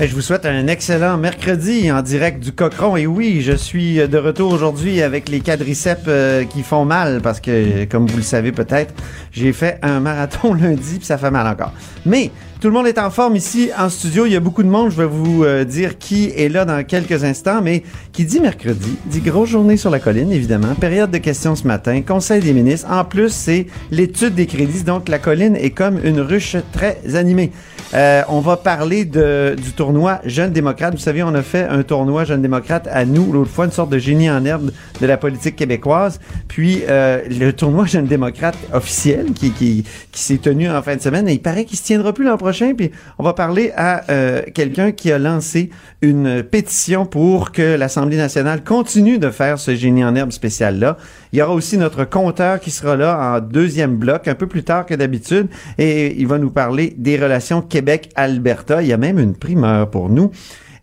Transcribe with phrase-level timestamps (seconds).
[0.00, 2.96] Je vous souhaite un excellent mercredi en direct du Cochon.
[2.96, 7.40] Et oui, je suis de retour aujourd'hui avec les quadriceps euh, qui font mal parce
[7.40, 8.94] que, comme vous le savez peut-être,
[9.32, 11.72] j'ai fait un marathon lundi puis ça fait mal encore.
[12.06, 12.30] Mais
[12.60, 14.26] tout le monde est en forme ici en studio.
[14.26, 14.90] Il y a beaucoup de monde.
[14.90, 17.60] Je vais vous euh, dire qui est là dans quelques instants.
[17.62, 20.74] Mais qui dit mercredi, dit grosse journée sur la colline, évidemment.
[20.74, 22.02] Période de questions ce matin.
[22.02, 22.88] Conseil des ministres.
[22.90, 24.82] En plus, c'est l'étude des crédits.
[24.82, 27.52] Donc, la colline est comme une ruche très animée.
[27.94, 30.94] Euh, on va parler du tournoi Jeunes démocrates.
[30.94, 33.90] Vous savez, on a fait un tournoi Jeunes démocrates à nous l'autre fois, une sorte
[33.90, 36.20] de génie en herbe de la politique québécoise.
[36.48, 41.40] Puis euh, le tournoi Jeunes démocrates officiel qui, s'est tenu en fin de semaine, il
[41.40, 42.47] paraît qu'il se tiendra plus l'an prochain.
[42.52, 45.70] Puis on va parler à euh, quelqu'un qui a lancé
[46.02, 50.96] une pétition pour que l'Assemblée nationale continue de faire ce génie en herbe spécial-là.
[51.32, 54.64] Il y aura aussi notre compteur qui sera là en deuxième bloc, un peu plus
[54.64, 58.82] tard que d'habitude, et il va nous parler des relations Québec-Alberta.
[58.82, 60.30] Il y a même une primeur pour nous.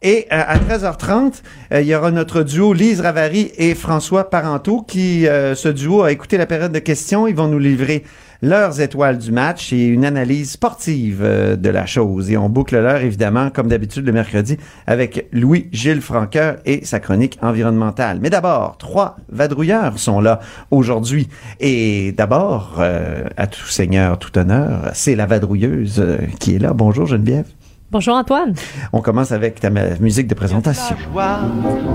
[0.05, 1.41] Et euh, à 13h30,
[1.73, 6.03] euh, il y aura notre duo Lise Ravary et François Parenteau qui, euh, ce duo,
[6.03, 7.27] a écouté la période de questions.
[7.27, 8.03] Ils vont nous livrer
[8.45, 12.29] leurs étoiles du match et une analyse sportive euh, de la chose.
[12.31, 17.39] Et on boucle l'heure, évidemment, comme d'habitude le mercredi, avec Louis-Gilles Franqueur et sa chronique
[17.41, 18.19] environnementale.
[18.21, 20.39] Mais d'abord, trois vadrouilleurs sont là
[20.69, 21.27] aujourd'hui.
[21.59, 26.73] Et d'abord, euh, à tout seigneur, tout honneur, c'est la vadrouilleuse euh, qui est là.
[26.73, 27.47] Bonjour Geneviève.
[27.95, 28.53] Bonjour Antoine.
[28.91, 30.97] On commence avec ta musique de présentation.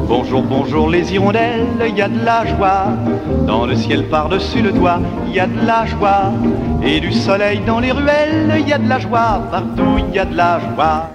[0.08, 2.86] Bonjour, bonjour les hirondelles, il y a de la joie.
[3.46, 6.32] Dans le ciel par-dessus le toit, il y a de la joie.
[6.82, 9.42] Et du soleil dans les ruelles, il y a de la joie.
[9.50, 11.10] Partout, il y a de la joie.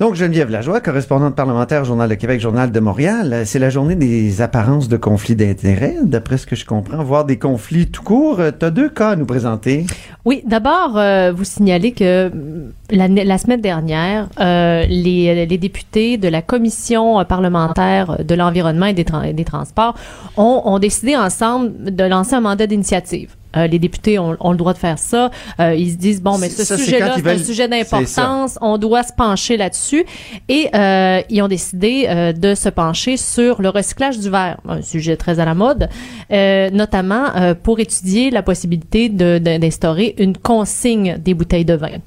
[0.00, 3.32] Donc, Geneviève Lajoie, correspondante parlementaire, Journal de Québec, Journal de Montréal.
[3.34, 7.26] Euh, C'est la journée des apparences de conflits d'intérêts, d'après ce que je comprends, voire
[7.26, 8.40] des conflits tout court.
[8.58, 9.84] Tu as deux cas à nous présenter.
[10.24, 16.40] Oui, d'abord, euh, vous signalez que mm, la, semaine dernière, euh, les, députés de la
[16.40, 19.94] commission euh, parlementaire de l'environnement et des, transports
[20.36, 23.34] ont décidé ensemble de lancer un mandat d'initiative.
[23.56, 25.30] Euh, les députés ont, ont le droit de faire ça.
[25.58, 28.58] Euh, ils se disent bon, mais ce sujet-là, c'est un sujet d'importance.
[28.60, 30.04] On doit se pencher là-dessus.
[30.48, 34.82] Et euh, ils ont décidé euh, de se pencher sur le recyclage du verre, un
[34.82, 35.88] sujet très à la mode,
[36.30, 41.98] euh, notamment euh, pour étudier la possibilité d'instaurer une consigne des bouteilles de vin.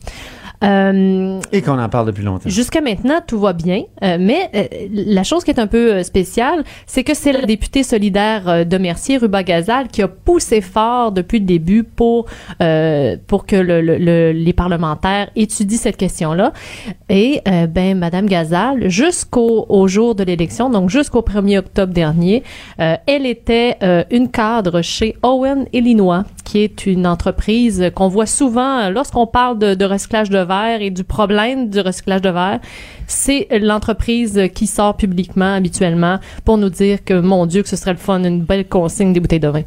[0.64, 2.50] Euh, Et qu'on en parle depuis longtemps.
[2.50, 4.64] Jusqu'à maintenant, tout va bien, euh, mais euh,
[4.94, 9.18] la chose qui est un peu spéciale, c'est que c'est la députée solidaire de Mercier,
[9.18, 12.26] Ruba Gazal, qui a poussé fort depuis le début pour
[13.28, 16.54] pour que le- le- le- les parlementaires étudient cette question-là.
[17.10, 22.44] Et ben, Madame Gazal, jusqu'au au jour de l'élection, donc jusqu'au 1er octobre dernier,
[22.78, 23.78] elle était
[24.12, 29.58] une cadre chez Owen Illinois, qui est une entreprise qu'on voit souvent euh, lorsqu'on parle
[29.60, 32.60] de, recyclage de verre et du problème du recyclage de verre.
[33.08, 37.94] C'est l'entreprise qui sort publiquement habituellement pour nous dire que, mon Dieu, que ce serait
[37.94, 39.64] le fun, une belle consigne des bouteilles de vin.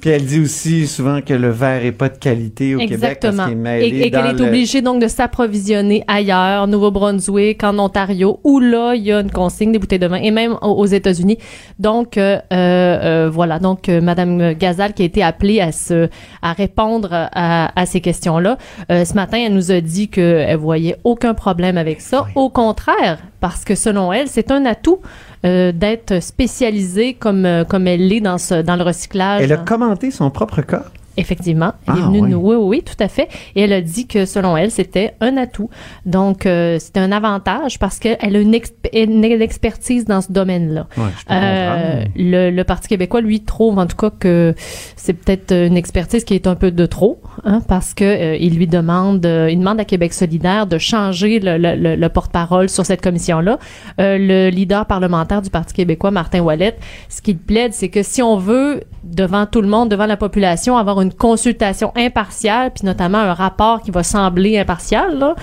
[0.00, 3.36] Puis elle dit aussi souvent que le verre est pas de qualité au Québec Exactement.
[3.38, 7.64] parce qu'il est mêlé Et, et qu'elle est le- obligée donc de s'approvisionner ailleurs, Nouveau-Brunswick,
[7.64, 10.56] en Ontario, où là, il y a une consigne des bouteilles de vin, et même
[10.62, 11.38] aux, États-Unis.
[11.78, 13.58] Donc, euh, euh, voilà.
[13.58, 16.08] Donc, euh, Madame Gazal qui a été appelée à se,
[16.42, 18.56] à répondre à, à ces questions-là.
[18.92, 22.26] Euh, ce matin, elle nous a dit qu'elle voyait aucun problème avec ça.
[22.36, 24.98] Au contraire, parce que selon elle, c'est un atout
[25.44, 29.42] euh, d'être spécialisée comme euh, comme elle l'est dans ce dans le recyclage.
[29.42, 30.84] Elle a commenté son propre cas.
[31.18, 32.30] Effectivement, elle Ah, est venue oui.
[32.30, 33.28] nous, oui, tout à fait.
[33.56, 35.68] Et elle a dit que selon elle, c'était un atout.
[36.06, 40.86] Donc, euh, c'était un avantage parce qu'elle a une, exp- une expertise dans ce domaine-là.
[40.96, 44.54] Ouais, Euh, le, le Parti québécois, lui, trouve en tout cas que
[44.96, 48.54] c'est peut-être une expertise qui est un peu de trop, hein, parce que euh, il
[48.56, 52.68] lui demande, euh, il demande à Québec solidaire de changer le, le- le- le porte-parole
[52.68, 53.58] sur cette commission-là.
[54.00, 56.76] Euh, le leader parlementaire du Parti québécois, Martin Wallet,
[57.08, 60.76] ce qu'il plaide, c'est que si on veut, devant tout le monde, devant la population,
[60.76, 65.34] avoir une consultation impartiale, puis notamment un rapport qui va sembler impartial, là,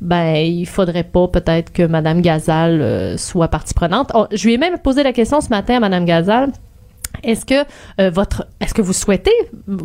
[0.00, 4.10] ben il faudrait pas peut-être que Madame Gazal euh, soit partie prenante.
[4.14, 6.52] Oh, je lui ai même posé la question ce matin à Madame Gazal.
[7.24, 7.66] Est-ce que
[8.00, 9.32] euh, votre est-ce que vous souhaitez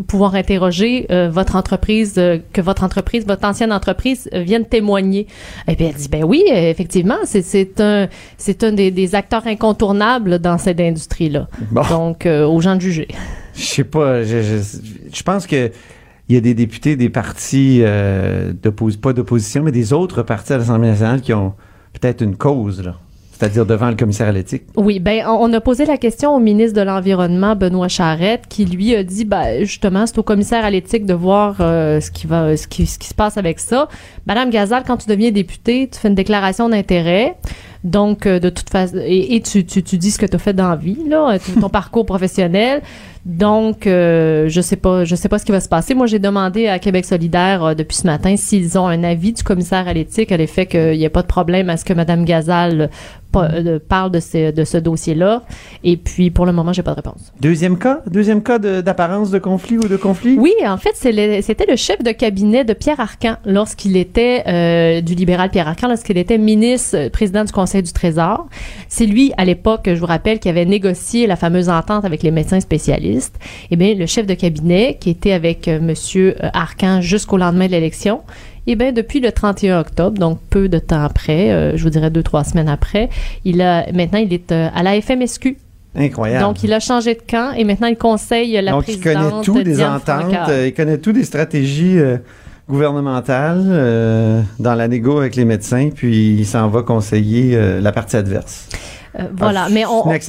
[0.08, 5.28] pouvoir interroger euh, votre entreprise euh, que votre entreprise votre ancienne entreprise vienne témoigner?
[5.68, 8.08] Et puis elle dit ben oui effectivement c'est c'est un
[8.38, 11.48] c'est un des, des acteurs incontournables dans cette industrie là.
[11.72, 11.82] Bon.
[11.90, 13.08] Donc aux gens de juger.
[13.56, 14.24] Je sais pas.
[14.24, 15.72] Je, pense que
[16.30, 18.54] il y a des députés des partis euh,
[19.02, 21.54] pas d'opposition, mais des autres partis à l'Assemblée nationale qui ont
[21.94, 22.84] peut-être une cause.
[23.32, 24.64] C'est-à-dire devant le commissaire à l'éthique.
[24.76, 28.96] Oui, ben on a posé la question au ministre de l'environnement Benoît Charette qui lui
[28.96, 32.56] a dit ben justement c'est au commissaire à l'éthique de voir euh, ce qui va
[32.56, 33.90] ce qui se passe avec ça.
[34.28, 37.36] Madame Gazal quand tu deviens députée, tu fais une déclaration d'intérêt.
[37.84, 40.54] Donc euh, de toute façon et, tu, tu, tu dis ce que tu as fait
[40.54, 42.82] dans la vie là, ton ton parcours professionnel.
[43.26, 45.94] Donc euh, je sais pas je sais pas ce qui va se passer.
[45.94, 49.44] Moi j'ai demandé à Québec solidaire euh, depuis ce matin s'ils ont un avis du
[49.44, 52.26] commissaire à l'éthique à l'effet qu'il n'y ait pas de problème à ce que Madame
[52.26, 52.88] Gazal euh,
[53.88, 55.44] parle de ce, de ce dossier-là.
[55.84, 57.32] Et puis, pour le moment, j'ai pas de réponse.
[57.40, 58.02] Deuxième cas?
[58.08, 60.38] Deuxième cas d'apparence de, conflit ou de conflit?
[60.40, 65.16] Oui, en fait, c'était le chef de cabinet de Pierre Arcan lorsqu'il était euh, du
[65.16, 68.48] libéral Pierre Arcan, lorsqu'il était ministre, euh, président du Conseil du Trésor.
[68.88, 72.32] C'est lui, à l'époque, je vous rappelle, qui avait négocié la fameuse entente avec les
[72.32, 73.38] médecins spécialistes.
[73.72, 77.68] Eh bien, le chef de cabinet, qui était avec euh, Monsieur euh, Arcan jusqu'au lendemain
[77.68, 78.22] de l'élection,
[78.68, 82.10] eh bien, depuis le 31 octobre, donc peu de temps après, euh, je vous dirais
[82.10, 83.10] deux, trois semaines après,
[83.44, 85.58] il a, maintenant, il est euh, à la FMSQ.
[85.96, 86.44] Incroyable.
[86.44, 89.44] Donc, il a changé de camp et maintenant, il conseille la Donc, il présidente connaît
[89.44, 92.00] tout des Diane ententes, euh, il connaît tout des stratégies
[92.68, 98.70] gouvernementales dans la négo avec les médecins, puis il s'en va conseiller la partie adverse.
[99.20, 99.86] Euh, voilà, Ah, mais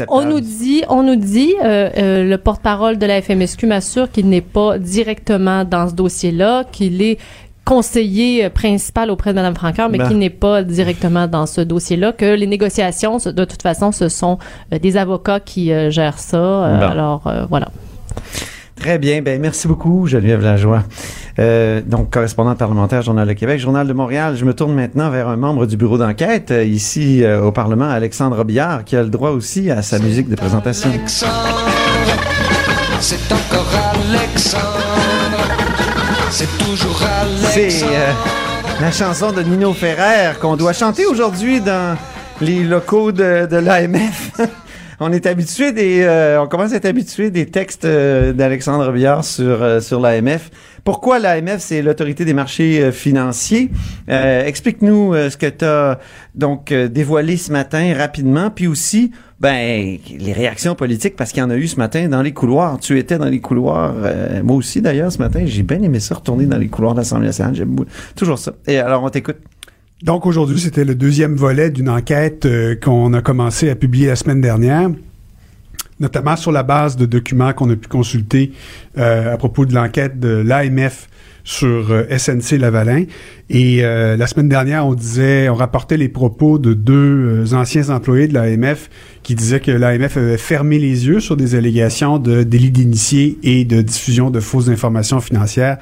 [0.09, 4.29] on, nous dit, on nous dit, euh, euh, le porte-parole de la FMSQ m'assure qu'il
[4.29, 7.19] n'est pas directement dans ce dossier-là, qu'il est
[7.65, 10.09] conseiller euh, principal auprès de Mme Francaire, mais Ben.
[10.09, 14.39] qu'il n'est pas directement dans ce dossier-là, que les négociations, de toute façon, ce sont
[14.73, 16.37] euh, des avocats qui euh, gèrent ça.
[16.37, 16.87] Euh, Bon.
[16.87, 17.69] Alors, euh, voilà.
[18.77, 20.83] Très bien, ben merci beaucoup Geneviève Lajoie.
[21.39, 24.35] Euh, donc correspondante parlementaire Journal de Québec, Journal de Montréal.
[24.37, 27.89] Je me tourne maintenant vers un membre du bureau d'enquête euh, ici euh, au Parlement,
[27.89, 30.91] Alexandre Robillard, qui a le droit aussi à sa musique de présentation.
[30.91, 31.33] Alexandre,
[33.01, 33.67] c'est encore
[34.11, 35.14] Alexandre,
[36.35, 37.01] c'est toujours
[37.53, 38.11] C'est euh,
[38.81, 41.97] la chanson de Nino Ferrer qu'on doit chanter aujourd'hui dans
[42.41, 44.33] les locaux de l'AMF.
[45.01, 49.25] on est habitué des, euh, on commence à être habitué des textes euh, d'Alexandre Billard
[49.25, 50.51] sur euh, sur l'AMF.
[50.85, 53.71] Pourquoi l'AMF c'est l'autorité des marchés euh, financiers?
[54.09, 55.99] Explique-nous ce que tu as
[56.35, 59.11] donc dévoilé ce matin rapidement, puis aussi
[59.41, 62.79] ben les réactions politiques parce qu'il y en a eu ce matin dans les couloirs.
[62.81, 63.95] Tu étais dans les couloirs,
[64.43, 65.43] moi aussi d'ailleurs ce matin.
[65.45, 67.55] J'ai bien aimé ça retourner dans les couloirs de l'Assemblée nationale.
[67.55, 67.77] J'aime
[68.15, 68.53] toujours ça.
[68.67, 69.39] Et alors on t'écoute.
[70.05, 74.17] Donc aujourd'hui, c'était le deuxième volet d'une enquête euh, qu'on a commencé à publier la
[74.17, 74.91] semaine dernière,
[75.99, 78.53] notamment sur la base de documents qu'on a pu consulter
[78.99, 81.09] euh, à propos de l'enquête de l'AMF
[81.43, 83.05] sur euh, SNC Lavalin.
[83.49, 88.35] Et la semaine dernière, on disait, on rapportait les propos de deux anciens employés de
[88.35, 88.91] l'AMF
[89.23, 93.65] qui disaient que l'AMF avait fermé les yeux sur des allégations de délit d'initié et
[93.65, 95.79] de diffusion de fausses informations financières.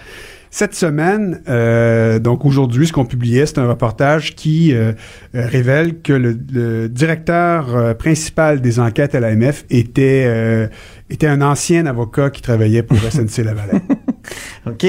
[0.54, 4.92] Cette semaine, euh, donc aujourd'hui, ce qu'on publiait, c'est un reportage qui euh,
[5.34, 10.68] euh, révèle que le, le directeur euh, principal des enquêtes à l'AMF était euh,
[11.08, 13.80] était un ancien avocat qui travaillait pour SNC Lavalin.
[14.66, 14.86] OK.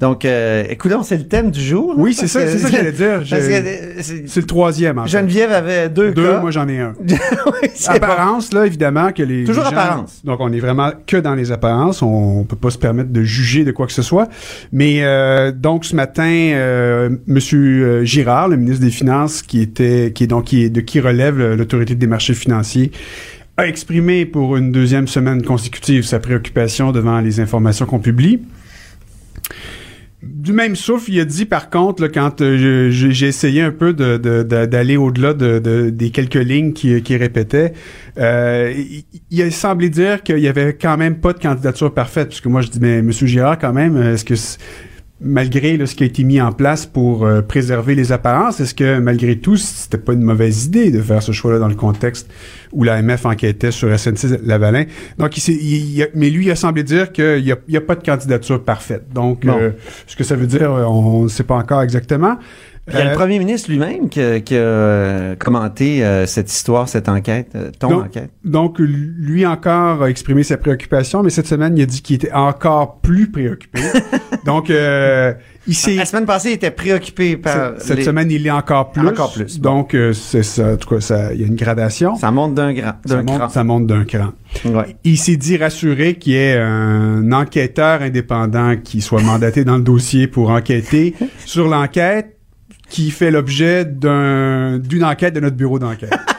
[0.00, 1.94] Donc, euh, écoute, c'est le thème du jour.
[1.96, 3.18] Oui, là, c'est ça, c'est ça que j'allais dire.
[3.18, 5.10] parce Je- que, euh, c'est- C'est le troisième, en fait.
[5.10, 6.40] Geneviève avait deux, Deux, cas.
[6.40, 6.92] moi j'en ai un.
[7.06, 7.92] Oui, bon.
[7.94, 9.44] Apparence, là, évidemment, que les.
[9.44, 10.20] Toujours les gens- apparence.
[10.24, 12.02] Donc, on est vraiment que dans les apparences.
[12.02, 14.28] On peut pas se permettre de juger de quoi que ce soit.
[14.72, 16.24] Mais, euh, donc, ce matin,
[16.54, 20.70] euh, Monsieur euh, Girard, le ministre des Finances, qui était, qui est donc, qui est,
[20.70, 22.90] de qui relève l'autorité des marchés financiers,
[23.56, 28.40] a exprimé pour une deuxième semaine consécutive sa préoccupation devant les informations qu'on publie.
[30.22, 34.96] Du même souffle, il a dit par contre, quand euh, j'ai essayé un peu d'aller
[34.96, 37.74] au-delà de, de- des quelques lignes qu'il qui répétait,
[38.18, 42.28] euh, il, il a semblé dire qu'il y avait quand même pas de candidature parfaite.
[42.28, 44.34] Parce que moi, je dis, mais Monsieur Girard, quand même, est-ce que
[45.24, 48.74] malgré là, ce qui a été mis en place pour euh, préserver les apparences, est-ce
[48.74, 52.28] que malgré tout, c'était pas une mauvaise idée de faire ce choix-là dans le contexte
[52.72, 54.84] où l'AMF enquêtait sur SNC Lavalin?
[55.18, 57.74] Donc, il, il- il a- mais lui, il a semblé dire qu'il n'y a, il
[57.74, 59.04] y a pas de candidature parfaite.
[59.14, 59.70] Donc, euh,
[60.06, 62.36] ce que ça veut dire, euh, on ne sait pas encore exactement.
[62.86, 66.26] Il y a Euh, le premier ministre lui-même qui, a- qui a euh, commenté euh,
[66.26, 68.30] cette histoire, cette enquête, euh, ton Donc, enquête.
[68.44, 72.32] Donc, lui encore a exprimé sa préoccupation, mais cette semaine, il a dit qu'il était
[72.32, 73.80] encore plus préoccupé.
[74.44, 75.32] Donc, euh,
[75.66, 75.94] il s'est...
[75.94, 79.08] La semaine passée, il était préoccupé par Cette, les- semaine, il est encore plus.
[79.08, 79.58] Encore plus.
[79.60, 80.74] Donc, euh, c'est ça.
[80.74, 82.16] En tout cas, ça, il y a une gradation.
[82.16, 82.74] Ça monte d'un
[83.06, 83.48] Ça monte, cran.
[83.48, 84.32] ça monte d'un cran.
[84.66, 84.94] Ouais.
[85.04, 89.82] Il s'est dit rassuré qu'il y ait un enquêteur indépendant qui soit mandaté dans le
[89.82, 91.14] dossier pour enquêter
[91.46, 92.32] sur l'enquête
[92.88, 96.14] qui fait l'objet d'un, d'une enquête de notre bureau d'enquête.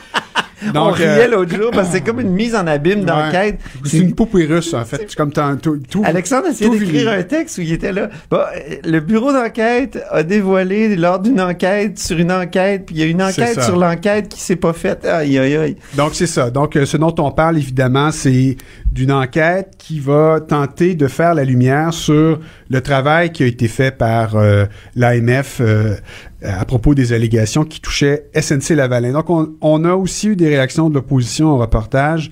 [0.74, 3.06] On euh, riait l'autre jour parce que c'est comme une mise en abîme ouais.
[3.06, 3.60] d'enquête.
[3.84, 5.06] C'est une poupée russe, en fait.
[5.08, 8.10] C'est comme tout, tout- Alexandre essayait tout d'écrire un texte où il était là.
[8.30, 13.02] Bon, euh, le bureau d'enquête a dévoilé lors d'une enquête sur une enquête, puis il
[13.02, 15.06] y a une enquête sur l'enquête qui s'est pas faite.
[15.06, 15.76] Aïe, aïe, aïe.
[15.96, 16.50] Donc, c'est ça.
[16.50, 18.58] Donc, euh, ce dont on parle, évidemment, c'est
[18.92, 23.68] d'une enquête qui va tenter de faire la lumière sur le travail qui a été
[23.68, 25.96] fait par euh, l'AMF euh,
[26.42, 29.14] à propos des allégations qui touchaient SNC-Lavalin.
[29.14, 32.32] Donc, on, a aussi eu des réactions de l'opposition au reportage.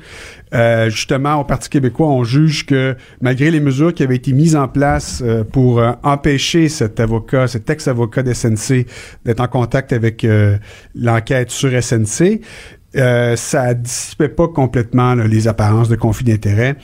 [0.54, 4.56] Euh, justement, au Parti québécois, on juge que malgré les mesures qui avaient été mises
[4.56, 8.86] en place pour empêcher cet avocat, cet ex-avocat de SNC
[9.26, 10.28] d'être en contact avec
[10.94, 12.42] l'enquête sur SNC,
[12.94, 16.76] ça dissipait pas complètement les apparences de conflit d'intérêts.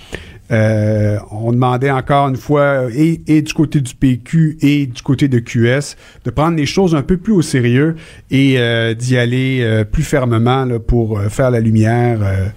[0.51, 5.27] Euh, on demandait encore une fois, et, et du côté du PQ et du côté
[5.27, 7.95] de QS, de prendre les choses un peu plus au sérieux
[8.31, 12.47] et euh, d'y aller euh, plus fermement pour euh, faire la lumière euh,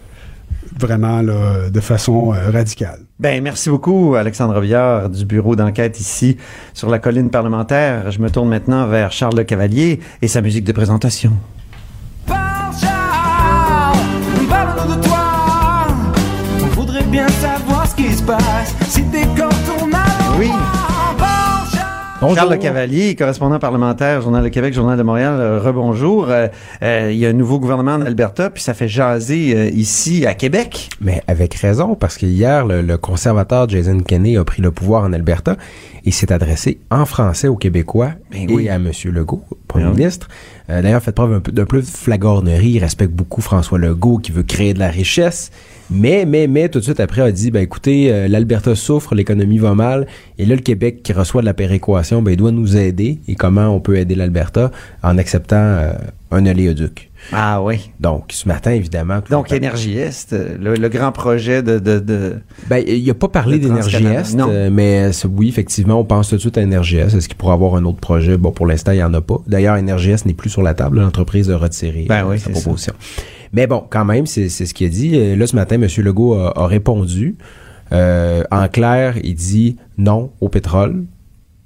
[0.78, 3.00] vraiment de façon euh, radicale.
[3.20, 6.38] Ben, merci beaucoup, Alexandre Viard, du bureau d'enquête ici
[6.74, 8.10] sur la colline parlementaire.
[8.10, 11.32] Je me tourne maintenant vers Charles Le Cavalier et sa musique de présentation.
[17.92, 18.74] Ce qui se passe.
[18.88, 19.48] Si t'es quand
[19.80, 20.48] on a Oui.
[22.20, 22.36] Bonjour.
[22.36, 26.26] Charles Le Cavalier, correspondant parlementaire, Journal de Québec, Journal de Montréal, euh, rebonjour.
[26.30, 26.46] Euh,
[26.82, 30.24] euh, il y a un nouveau gouvernement en Alberta, puis ça fait jaser euh, ici
[30.24, 30.88] à Québec.
[31.00, 35.02] Mais avec raison, parce que hier, le, le conservateur Jason Kenney a pris le pouvoir
[35.02, 35.56] en Alberta
[36.04, 38.68] et s'est adressé en français aux Québécois Ben et oui.
[38.68, 38.92] à M.
[39.06, 39.96] Legault, Premier Ben oui.
[39.98, 40.28] ministre.
[40.70, 42.70] Euh, D'ailleurs, fait preuve d'un peu de flagornerie.
[42.70, 45.50] Il respecte beaucoup François Legault qui veut créer de la richesse.
[45.92, 49.58] Mais, mais, mais, tout de suite après, a dit, ben écoutez, euh, l'Alberta souffre, l'économie
[49.58, 50.06] va mal.
[50.38, 53.18] Et là, le Québec qui reçoit de la péréquation, ben il doit nous aider.
[53.28, 54.70] Et comment on peut aider l'Alberta?
[55.02, 55.92] En acceptant euh,
[56.30, 57.10] un oléoduc.
[57.32, 57.90] Ah oui.
[58.00, 59.20] Donc, ce matin, évidemment...
[59.30, 61.78] Donc, Énergie Est, euh, le, le grand projet de...
[61.78, 62.34] de, de...
[62.68, 64.04] Ben, il a pas parlé d'énergie.
[64.04, 64.48] Est, Non.
[64.72, 67.14] mais oui, effectivement, on pense tout de suite à Énergie Est.
[67.14, 68.36] Est-ce qu'il pourrait avoir un autre projet?
[68.36, 69.36] Bon, pour l'instant, il n'y en a pas.
[69.46, 71.00] D'ailleurs, Énergie Est n'est plus sur la table.
[71.00, 72.92] L'entreprise a retiré Ben oui, sa c'est ça.
[73.52, 75.12] Mais bon, quand même, c'est c'est ce qu'il a dit.
[75.14, 75.86] Euh, Là, ce matin, M.
[75.98, 77.36] Legault a, a répondu.
[77.92, 81.04] Euh, en clair, il dit non au pétrole,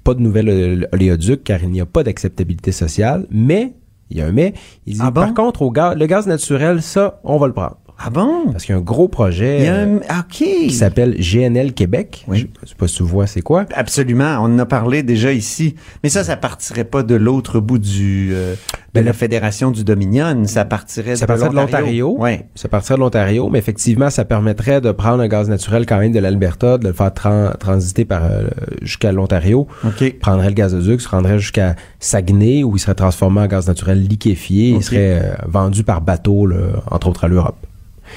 [0.03, 3.73] pas de nouvel olé- oléoduc car il n'y a pas d'acceptabilité sociale, mais,
[4.09, 4.53] il y a un mais,
[4.85, 5.21] il dit Ah bon?
[5.21, 7.77] par contre, au gaz, le gaz naturel, ça, on va le prendre.
[7.99, 8.51] Ah bon?
[8.51, 9.99] Parce qu'il y a un gros projet Il y a euh, un...
[10.09, 10.35] ah, OK.
[10.37, 12.23] qui s'appelle GNL Québec.
[12.27, 12.49] Oui.
[12.61, 13.65] Je je sais pas si tu vois c'est quoi.
[13.73, 15.73] Absolument, on en a parlé déjà ici.
[16.03, 19.83] Mais ça, ça partirait pas de l'autre bout du euh, de Ben, la fédération du
[19.83, 22.15] Dominion, ça partirait Ça de partirait de l'Ontario.
[22.19, 22.45] Ouais.
[22.55, 26.11] Ça partirait de l'Ontario, mais effectivement, ça permettrait de prendre un gaz naturel quand même
[26.11, 28.43] de l'Alberta, de le faire tran- transiter par euh,
[28.83, 29.67] jusqu'à l'Ontario.
[29.83, 30.19] OK.
[30.19, 34.75] Prendrait le gazoduc, se rendrait jusqu'à Saguenay, où il serait transformé en gaz naturel liquéfié
[34.75, 36.57] et serait euh, vendu par bateau, là,
[36.91, 37.57] entre autres à l'Europe.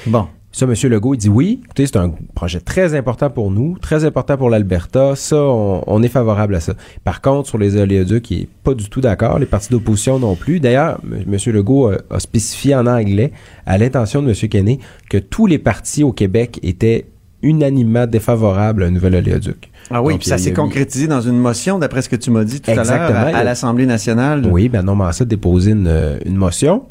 [0.07, 0.27] Bon.
[0.53, 0.73] Ça, M.
[0.89, 1.61] Legault, il dit oui.
[1.63, 5.15] Écoutez, c'est un projet très important pour nous, très important pour l'Alberta.
[5.15, 6.73] Ça, on, on est favorable à ça.
[7.05, 9.39] Par contre, sur les oléoducs, il est pas du tout d'accord.
[9.39, 10.59] Les partis d'opposition non plus.
[10.59, 11.37] D'ailleurs, M.
[11.53, 13.31] Legault a, a spécifié en anglais,
[13.65, 14.35] à l'intention de M.
[14.49, 14.79] Kenney,
[15.09, 17.05] que tous les partis au Québec étaient
[17.43, 19.71] unanimement défavorables à un nouvel oléoduc.
[19.89, 22.61] Ah oui, puis ça s'est concrétisé dans une motion, d'après ce que tu m'as dit
[22.61, 23.19] tout Exactement.
[23.19, 24.45] à l'heure, à, l'Assemblée nationale.
[24.49, 26.83] Oui, ben non, Massat a déposé une, euh, une motion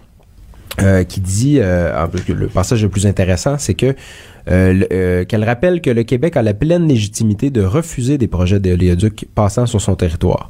[0.80, 3.94] euh, qui dit, euh, le passage le plus intéressant, c'est que
[4.50, 8.58] euh, euh, qu'elle rappelle que le Québec a la pleine légitimité de refuser des projets
[8.58, 10.48] d'éléoduc passant sur son territoire.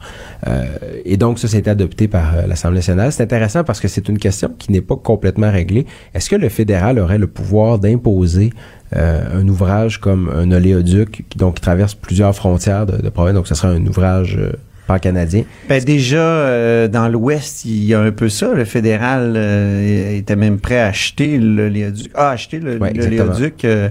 [1.05, 3.13] Et donc, ça, c'est adopté par l'Assemblée nationale.
[3.13, 5.87] C'est intéressant parce que c'est une question qui n'est pas complètement réglée.
[6.15, 8.53] Est-ce que le fédéral aurait le pouvoir d'imposer
[8.93, 13.35] un ouvrage comme un oléoduc qui, donc, qui traverse plusieurs frontières de, de province?
[13.35, 14.39] Donc, ce serait un ouvrage
[14.83, 15.45] euh, pan-canadien.
[15.69, 18.53] Ben déjà, euh, dans l'Ouest, il y a un peu ça.
[18.55, 22.11] Le fédéral euh, était même prêt à acheter l'oléoduc.
[22.15, 23.25] Ah, acheter le- Ouais, exactement.
[23.25, 23.89] l'oléoduc euh,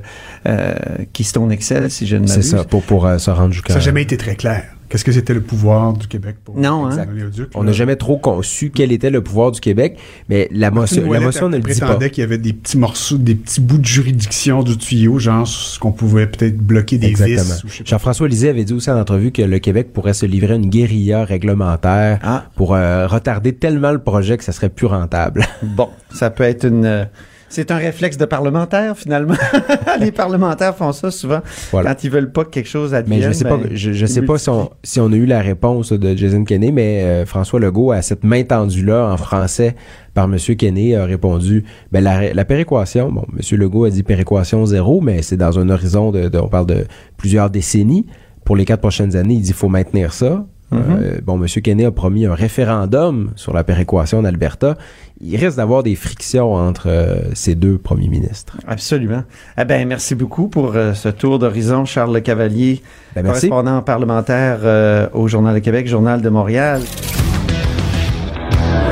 [0.48, 0.74] euh,
[1.14, 2.52] Keystone Excel, si je ne C'est m'abuse.
[2.52, 3.74] ça, pour, pour euh, se rendre jusqu'à...
[3.74, 4.64] Ça n'a jamais été très clair.
[4.90, 7.06] Qu'est-ce que c'était le pouvoir du Québec pour Non, hein.
[7.06, 9.98] l'oléoduc, On n'a jamais trop conçu quel était le pouvoir du Québec,
[10.30, 11.86] mais la motion, la motion ne le dit pas.
[11.86, 15.48] prétendait qu'il y avait des petits morceaux, des petits bouts de juridiction du tuyau, genre
[15.48, 17.56] ce qu'on pouvait peut-être bloquer des Exactement.
[17.86, 20.70] Jean-François Lisée avait dit aussi en entrevue que le Québec pourrait se livrer à une
[20.70, 22.46] guérilla réglementaire Ah.
[22.56, 25.46] pour euh, retarder tellement le projet que ça serait plus rentable.
[25.64, 27.08] Bon, ça peut être une.
[27.50, 29.34] C'est un réflexe de parlementaire, finalement.
[30.00, 31.40] les parlementaires font ça souvent
[31.72, 31.94] Voilà.
[31.94, 33.20] quand ils veulent pas que quelque chose advienne.
[33.20, 35.42] Mais je sais pas, ben, je, sais pas si on, si on a eu la
[35.42, 39.76] réponse de Jason Kenney, mais euh, François Legault, à cette main tendue-là, en français,
[40.14, 40.38] par M.
[40.56, 43.58] Kenney, a répondu, ben, la, la péréquation, bon, M.
[43.60, 46.86] Legault a dit péréquation zéro, mais c'est dans un horizon de, de- on parle de
[47.18, 48.06] plusieurs décennies.
[48.46, 50.46] Pour les quatre prochaines années, il dit, faut maintenir ça.
[50.72, 51.48] Euh, bon, M.
[51.64, 54.78] Kenney a promis un référendum sur la péréquation d'Alberta.
[55.20, 58.56] Il risque d'avoir des frictions entre euh, ces deux premiers ministres.
[58.68, 59.24] Absolument.
[59.60, 62.82] Eh ben, merci beaucoup pour euh, ce tour d'horizon, Charles Le Cavalier,
[63.16, 63.50] Ben, merci.
[63.50, 66.82] correspondant parlementaire euh, au Journal de Québec, Journal de Montréal.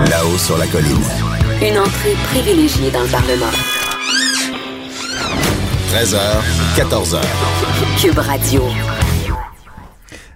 [0.09, 0.87] Là-haut sur la colline.
[1.61, 3.51] Une entrée privilégiée dans le Parlement.
[5.93, 6.17] 13h,
[6.75, 7.21] 14h.
[8.01, 8.63] Cube Radio.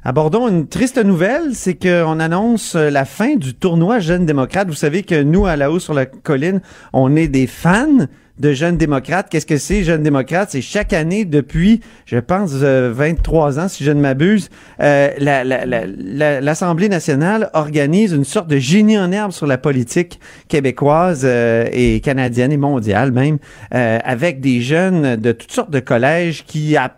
[0.04, 4.68] Abordons une triste nouvelle, c'est qu'on annonce euh, la fin du tournoi Jeunes démocrates.
[4.68, 6.60] Vous savez que nous, à la haut sur la colline,
[6.92, 8.08] on est des fans
[8.40, 9.28] de Jeunes démocrates.
[9.30, 10.50] Qu'est-ce que c'est, Jeunes démocrates?
[10.50, 15.44] C'est chaque année depuis, je pense, euh, 23 ans, si je ne m'abuse, euh, la-
[15.44, 20.20] la- la- la- l'Assemblée nationale organise une sorte de génie en herbe sur la politique
[20.48, 23.38] québécoise euh, et canadienne et mondiale même,
[23.76, 26.98] euh, avec des jeunes de toutes sortes de collèges qui apprennent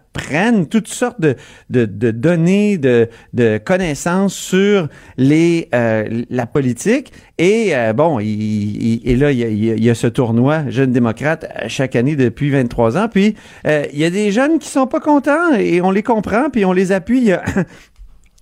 [0.69, 1.35] toutes sortes de,
[1.69, 7.11] de, données, de, de connaissances sur les euh, la politique.
[7.37, 12.15] Et euh, bon, il, là, il y, a, ce tournoi Jeunes démocrates euh, chaque année
[12.15, 13.07] depuis 23 ans.
[13.09, 16.65] Puis, il y a des jeunes qui sont pas contents et on les comprend, puis
[16.65, 17.31] on les appuie.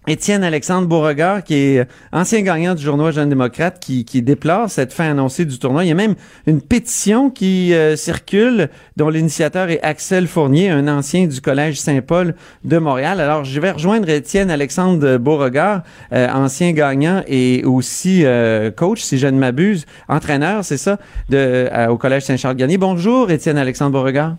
[0.08, 4.94] Étienne Alexandre Beauregard, qui est ancien gagnant du journal Jeune démocrate, qui, qui déplore cette
[4.94, 5.86] fin annoncée du tournoi.
[5.86, 6.16] Il y a même
[6.48, 12.34] une pétition qui euh, circule, dont l'initiateur est Axel Fournier, un ancien du Collège Saint-Paul
[12.64, 13.20] de Montréal.
[13.20, 19.20] Alors, je vais rejoindre Étienne Alexandre Beauregard, euh, ancien gagnant et aussi euh, coach, si
[19.20, 20.98] je ne m'abuse, entraîneur, c'est ça,
[21.30, 22.78] de, au Collège Saint-Charles-Garnier.
[22.80, 24.36] Bonjour, Étienne Alexandre Beauregard.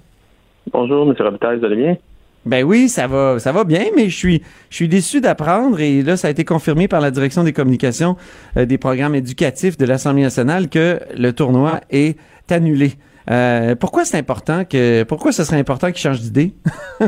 [0.73, 1.15] Bonjour, M.
[1.19, 1.99] Robitaille, vous allez?
[2.45, 6.03] Ben oui, ça va, ça va bien, mais je suis, je suis déçu d'apprendre et
[6.03, 8.17] là, ça a été confirmé par la direction des communications
[8.57, 12.19] euh, des programmes éducatifs de l'Assemblée nationale que le tournoi est
[12.51, 12.93] annulé.
[13.31, 16.53] Euh, pourquoi c'est important que, pourquoi ce serait important qu'ils changent d'idée?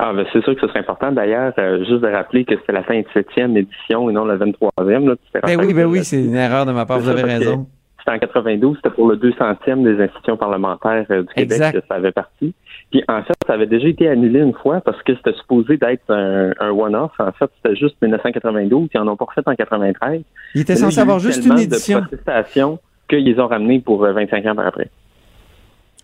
[0.00, 1.10] Ah, ben, c'est sûr que ce serait important.
[1.10, 5.08] D'ailleurs, euh, juste de rappeler que c'était la 27e édition et non la 23e.
[5.08, 7.66] Là, Ben oui, ben oui, c'est une erreur de ma part, vous avez raison.
[8.08, 11.96] C'était en 92, c'était pour le 200e des institutions parlementaires euh, du Québec que ça
[11.96, 12.54] avait parti.
[12.90, 16.10] Puis en fait, ça avait déjà été annulé une fois parce que c'était supposé d'être
[16.10, 17.12] un, un one-off.
[17.18, 20.22] En fait, c'était juste 1992, ils en ont pas refait en 93.
[20.54, 22.00] Il était censé avoir juste une édition.
[22.00, 24.90] de protestations qu'ils ont ramenés pour euh, 25 ans par après.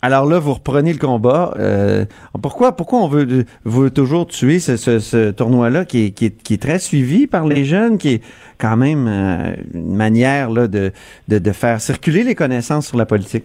[0.06, 1.54] Alors là, vous reprenez le combat.
[1.58, 2.04] Euh,
[2.42, 7.96] pourquoi, pourquoi on veut, toujours tuer ce, tournoi-là qui est, très suivi par les jeunes,
[7.96, 8.22] qui est
[8.58, 10.92] quand même euh, une manière là, de,
[11.28, 13.44] de, de faire circuler les connaissances sur la politique?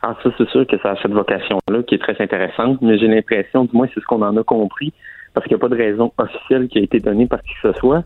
[0.00, 3.08] Ah, ça, c'est sûr que ça a cette vocation-là qui est très intéressante, mais j'ai
[3.08, 4.94] l'impression, du moins, c'est ce qu'on en a compris,
[5.34, 7.70] parce qu'il n'y a pas de raison officielle qui a été donnée par qui que
[7.70, 8.02] ce soit.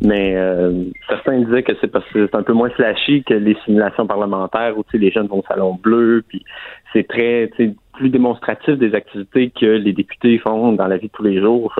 [0.00, 3.56] Mais euh, certains disaient que c'est parce que c'est un peu moins flashy que les
[3.64, 6.44] simulations parlementaires où les jeunes vont au salon bleu, puis
[6.92, 7.50] c'est très
[7.94, 11.74] plus démonstratif des activités que les députés font dans la vie de tous les jours.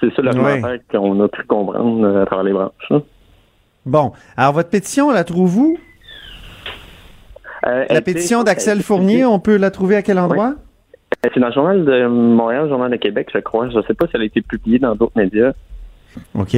[0.00, 2.72] C'est ça l'argumentaire qu'on a pu comprendre euh, à travers les branches.
[2.90, 3.02] hein.
[3.84, 5.78] Bon, alors votre pétition, la trouvez-vous?
[7.66, 10.54] Euh, La pétition d'Axel Fournier, on peut la trouver à quel endroit?
[11.22, 13.68] C'est dans le journal de Montréal, le journal de Québec, je crois.
[13.68, 15.52] Je ne sais pas si elle a été publiée dans d'autres médias.
[16.34, 16.56] OK.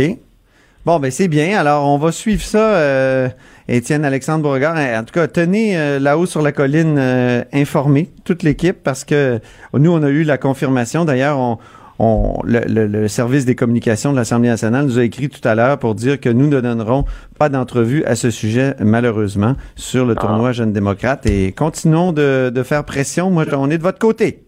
[0.85, 1.59] Bon, ben c'est bien.
[1.59, 3.29] Alors, on va suivre ça, euh,
[3.69, 4.77] Étienne Alexandre Beauregard.
[4.77, 9.39] En tout cas, tenez euh, là-haut sur la colline euh, informé, toute l'équipe, parce que
[9.75, 11.05] nous, on a eu la confirmation.
[11.05, 11.59] D'ailleurs, on,
[12.01, 15.55] on- le, le- le service des communications de l'Assemblée nationale nous a écrit tout à
[15.55, 17.05] l'heure pour dire que nous ne donnerons
[17.39, 21.27] pas d'entrevue à ce sujet, malheureusement, sur le tournoi Jeunes démocrates.
[21.27, 23.31] Et continuons de, de faire pression.
[23.31, 24.43] Moi, on est de votre côté.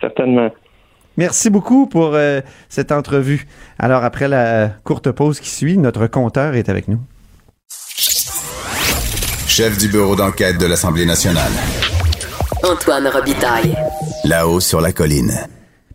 [0.00, 0.48] Certainement.
[1.16, 3.46] Merci beaucoup pour euh, cette entrevue.
[3.78, 7.00] Alors, après la courte pause qui suit, notre compteur est avec nous.
[9.46, 11.52] Chef du bureau d'enquête de l'Assemblée nationale.
[12.64, 13.76] Antoine Robitaille.
[14.24, 15.32] Là-haut sur la colline.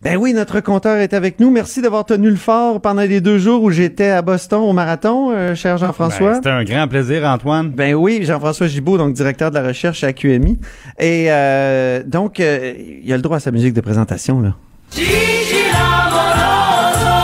[0.04, 1.50] Ben oui, notre compteur est avec nous.
[1.50, 5.32] Merci d'avoir tenu le fort pendant les deux jours où j'étais à Boston au marathon,
[5.32, 6.30] euh, cher Jean-François.
[6.30, 7.72] Ben, C'était un grand plaisir, Antoine.
[7.72, 10.60] Ben oui, Jean-François Gibault, donc directeur de la recherche à QMI.
[11.00, 14.56] Et euh, donc, euh, il a le droit à sa musique de présentation, là.
[14.92, 17.18] Gigi l'amoroso,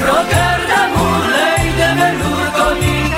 [0.00, 1.22] croqueur d'amour,
[1.78, 3.08] de velours comme une.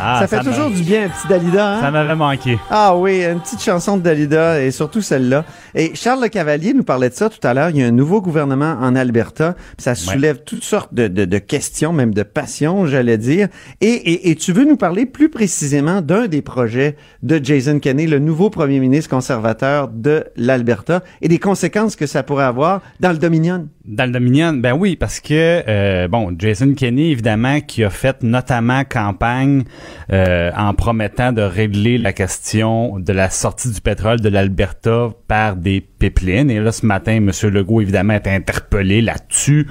[0.00, 1.74] Ah, ça fait toujours du bien, un petit Dalida.
[1.76, 1.80] Hein?
[1.80, 2.58] Ça m'avait manqué.
[2.70, 5.44] Ah oui, une petite chanson de Dalida et surtout celle-là.
[5.74, 7.70] Et Charles Le Cavalier nous parlait de ça tout à l'heure.
[7.70, 9.54] Il y a un nouveau gouvernement en Alberta.
[9.76, 13.48] Ça soulève toutes sortes de, de- de questions, même de passions, j'allais dire.
[13.80, 18.06] Et, et- et tu veux nous parler plus précisément d'un des projets de Jason Kenney,
[18.06, 23.10] le nouveau premier ministre conservateur de l'Alberta, et des conséquences que ça pourrait avoir dans
[23.10, 23.68] le Dominion.
[23.84, 28.22] Dans le Dominion, ben oui, parce que euh, bon, Jason Kenney, évidemment, qui a fait
[28.22, 29.64] notamment campagne
[30.12, 35.56] euh, en promettant de régler la question de la sortie du pétrole de l'Alberta par
[35.56, 36.50] des pipelines.
[36.50, 37.30] Et là, ce matin, M.
[37.50, 39.66] Legault, évidemment, est interpellé là-dessus.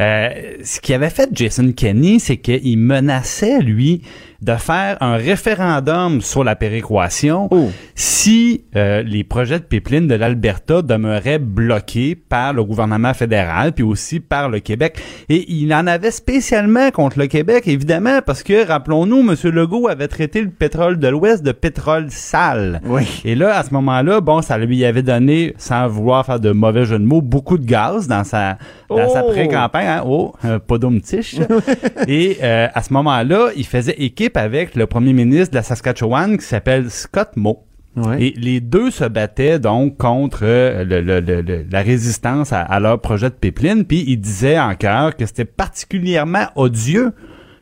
[0.00, 0.28] Euh,
[0.62, 4.02] ce qui avait fait Jason Kenney, c'est qu'il menaçait, lui,
[4.42, 7.70] de faire un référendum sur la péréquation Oh.
[7.94, 13.82] si euh, les projets de pipeline de l'Alberta demeuraient bloqués par le gouvernement fédéral puis
[13.82, 14.98] aussi par le Québec.
[15.28, 19.34] Et il en avait spécialement contre le Québec, évidemment, parce que, rappelons-nous, M.
[19.52, 22.80] Legault avait traité le pétrole de l'Ouest de pétrole sale.
[22.84, 23.22] Oui.
[23.24, 26.84] Et là, à ce moment-là, bon, ça lui avait donné, sans vouloir faire de mauvais
[26.84, 29.30] jeu de mots, beaucoup de gaz dans sa, dans sa Oh!
[29.30, 29.86] pré-campagne.
[29.86, 30.02] Hein?
[30.06, 31.36] Oh, un podomtiche.
[32.08, 36.36] Et euh, à ce moment-là, il faisait équipe avec le premier ministre de la Saskatchewan
[36.38, 37.58] qui s'appelle Scott Moe.
[37.96, 38.22] Ouais.
[38.22, 42.60] Et les deux se battaient donc contre euh, le- le- le- le- la résistance à,
[42.60, 43.84] à leur projet de pipeline.
[43.86, 47.12] Puis ils disaient en chœur que c'était particulièrement odieux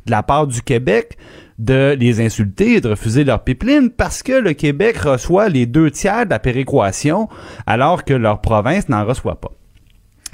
[0.06, 1.16] de la part du Québec
[1.58, 5.90] de les insulter et de refuser leur pipeline parce que le Québec reçoit les deux
[5.90, 7.28] tiers de la péréquation
[7.66, 9.52] alors que leur province n'en reçoit pas.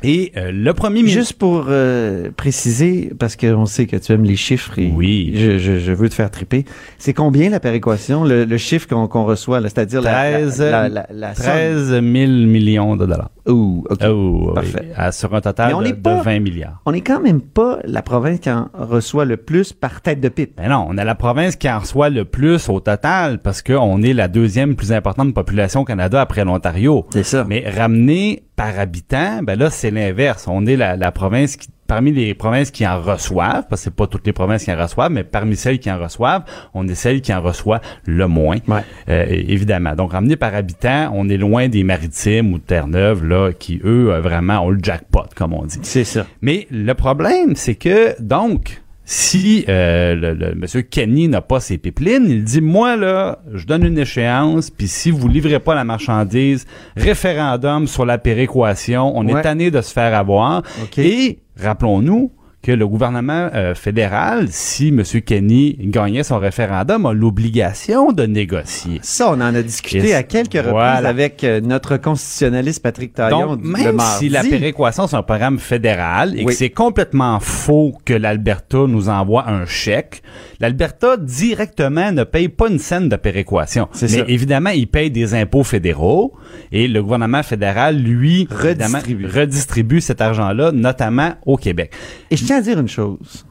[0.02, 1.18] Et euh, le premier ministre...
[1.20, 5.32] Juste pour euh, préciser, parce qu'on sait que tu aimes les chiffres et Oui.
[5.36, 6.64] je, je, je veux te faire triper.
[6.98, 11.06] C'est combien la péréquation, le, le chiffre qu'on reçoit, c'est-à-dire la, la, 13, la, la,
[11.12, 11.44] la somme?
[11.44, 13.30] 13 000 millions de dollars.
[13.46, 13.98] Ouh, OK.
[14.06, 14.54] Oh, oui.
[14.54, 14.88] Parfait.
[14.96, 16.80] À- sur un total on de, n'est pas- de 20 milliards.
[16.86, 20.28] On est quand même pas la province qui en reçoit le plus par tête de
[20.28, 20.52] pipe.
[20.56, 24.02] Ben non, on est la province qui en reçoit le plus au total parce qu'on
[24.02, 27.06] est la deuxième plus importante population au Canada après l'Ontario.
[27.10, 27.44] C'est ça.
[27.48, 30.44] Mais ramené par habitant, ben là, c'est l'inverse.
[30.46, 33.94] On est la, la province qui, parmi les provinces qui en reçoivent, parce que c'est
[33.94, 36.42] pas toutes les provinces qui en reçoivent, mais parmi celles qui en reçoivent,
[36.74, 38.58] on est celle qui en reçoit le moins.
[38.68, 38.82] Ouais.
[39.08, 39.94] Euh, évidemment.
[39.94, 44.12] Donc, ramené par habitant, on est loin des maritimes ou de Terre-Neuve, là, qui, eux,
[44.12, 45.78] euh, vraiment ont le jackpot, comme on dit.
[45.80, 46.26] C'est ça.
[46.42, 51.78] Mais le problème, c'est que, donc, si euh, le, le monsieur Kenny n'a pas ses
[51.78, 55.82] pipelines, il dit, moi, là, je donne une échéance, puis si vous livrez pas la
[55.82, 56.64] marchandise,
[56.96, 59.40] référendum sur la péréquation, on Ouais.
[59.40, 60.62] est tanné de se faire avoir.
[60.84, 60.98] OK.
[60.98, 62.30] Et, rappelons-nous,
[62.62, 65.02] que le gouvernement euh, fédéral, si M.
[65.24, 68.98] Kenny gagnait son référendum, a l'obligation de négocier.
[69.02, 71.08] Ça, on en a discuté à quelques reprises voilà.
[71.08, 76.34] avec euh, notre constitutionnaliste Patrick Taillon Donc, même si la péréquation, c'est un programme fédéral
[76.38, 76.46] et Oui.
[76.46, 80.22] que c'est complètement faux que l'Alberta nous envoie un chèque,
[80.60, 83.88] l'Alberta directement ne paye pas une scène de péréquation.
[83.92, 84.24] C'est Mais ça.
[84.28, 86.34] évidemment, il paye des impôts fédéraux
[86.72, 89.26] et le gouvernement fédéral, lui, Redistribue.
[89.26, 91.92] redistribue cet argent-là, notamment au Québec.
[92.30, 93.44] Et je tiens à dire une chose.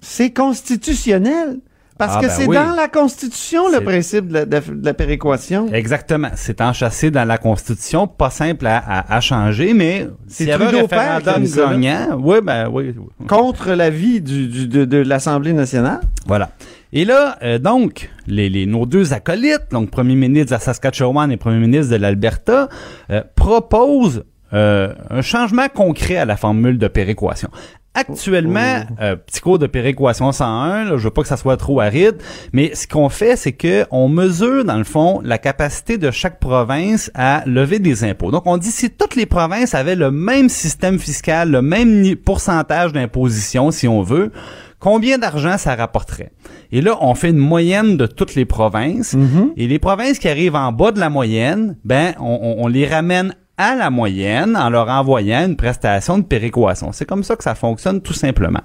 [0.00, 1.58] C'est constitutionnel.
[1.98, 2.54] Parce Ah, que ben c'est oui.
[2.54, 5.72] dans la Constitution le principe de la, de- de la péréquation.
[5.72, 6.28] Exactement.
[6.34, 11.44] C'est enchâssé dans la Constitution, pas simple à, à- à changer, mais C'est un référendum
[11.44, 12.94] gagnant, oui, ben oui.
[12.98, 13.26] oui.
[13.26, 16.00] Contre l'avis du, du- de, de l'Assemblée nationale.
[16.26, 16.50] Voilà.
[16.92, 21.32] Et là, euh, donc, les, les- nos deux acolytes, donc Premier ministre de la Saskatchewan
[21.32, 22.68] et Premier ministre de l'Alberta,
[23.10, 27.48] euh, proposent euh, un changement concret à la formule de péréquation.
[27.96, 31.80] Actuellement, euh, petit cours de péréquation 101, là, je veux pas que ça soit trop
[31.80, 32.16] aride,
[32.52, 36.38] mais ce qu'on fait, c'est que on mesure dans le fond la capacité de chaque
[36.38, 38.30] province à lever des impôts.
[38.30, 42.92] Donc on dit si toutes les provinces avaient le même système fiscal, le même pourcentage
[42.92, 44.30] d'imposition, si on veut,
[44.78, 46.30] combien d'argent ça rapporterait?
[46.72, 49.14] Et là, on fait une moyenne de toutes les provinces.
[49.56, 52.86] Et les provinces qui arrivent en bas de la moyenne, ben, on, on- on les
[52.86, 56.92] ramène à la moyenne en leur envoyant une prestation de péréquation.
[56.92, 58.60] C'est comme ça que ça fonctionne tout simplement.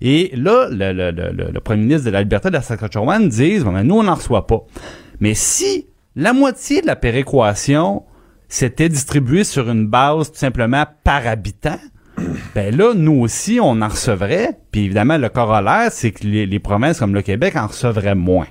[0.00, 3.82] Et là, le, le- le- le- premier ministre de l'Alberta de la Saskatchewan Bon, ben,
[3.82, 4.60] nous, on n'en reçoit pas.
[5.20, 8.04] Mais si la moitié de la péréquation
[8.48, 11.78] s'était distribuée sur une base tout simplement par habitant,
[12.54, 14.58] ben là, nous aussi, on en recevrait.
[14.70, 18.46] Puis évidemment, le corollaire, c'est que les provinces comme le Québec en recevraient moins.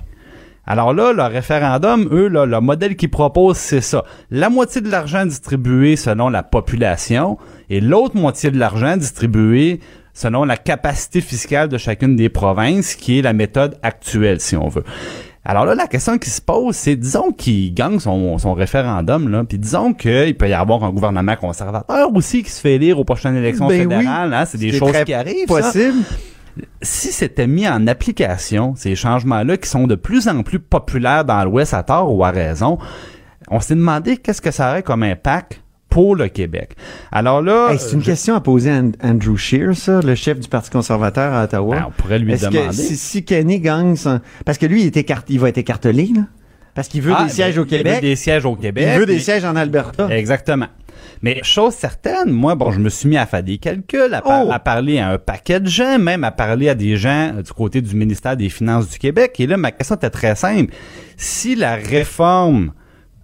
[0.70, 4.04] Alors là, le référendum, eux, là, le modèle qu'ils proposent, c'est ça.
[4.30, 7.38] La moitié de l'argent distribué selon la population
[7.70, 9.80] et l'autre moitié de l'argent distribué
[10.12, 14.68] selon la capacité fiscale de chacune des provinces, qui est la méthode actuelle, si on
[14.68, 14.84] veut.
[15.42, 19.44] Alors là, la question qui se pose, c'est disons qu'il gagne son, son référendum, là,
[19.44, 23.04] puis disons qu'il peut y avoir un gouvernement conservateur aussi qui se fait élire aux
[23.04, 23.94] prochaines élections Ben oui.
[23.94, 24.34] fédérales.
[24.34, 25.48] hein, c'est des choses qui arrivent.
[25.48, 25.72] ça.
[26.82, 31.44] Si c'était mis en application, ces changements-là qui sont de plus en plus populaires dans
[31.44, 32.78] l'Ouest à tort ou à raison,
[33.50, 36.76] on s'est demandé qu'est-ce que ça aurait comme impact pour le Québec.
[37.10, 40.14] Alors là, Hey, c'est une je- question à poser à An- Andrew Scheer, ça, le
[40.14, 41.76] chef du Parti conservateur à Ottawa.
[41.76, 42.72] Ben, on pourrait lui que demander.
[42.72, 46.10] si, si Kenny gagne son- Parce que lui, il, est écart- il va être écartelé,
[46.14, 46.22] là.
[46.74, 47.86] Parce qu'il veut Ah, des sièges ben, au Québec.
[47.86, 48.86] Il veut des sièges au Québec.
[48.92, 50.08] Il veut des mais- sièges en Alberta.
[50.14, 50.66] Exactement.
[51.22, 54.46] Mais chose certaine, moi, bon, je me suis mis à faire des calculs, à, par-
[54.46, 54.50] Oh!
[54.52, 57.52] à parler à un paquet de gens, même à parler à des gens euh, du
[57.52, 59.38] côté du ministère des Finances du Québec.
[59.40, 60.72] Et là, ma question était très simple.
[61.16, 62.72] Si la réforme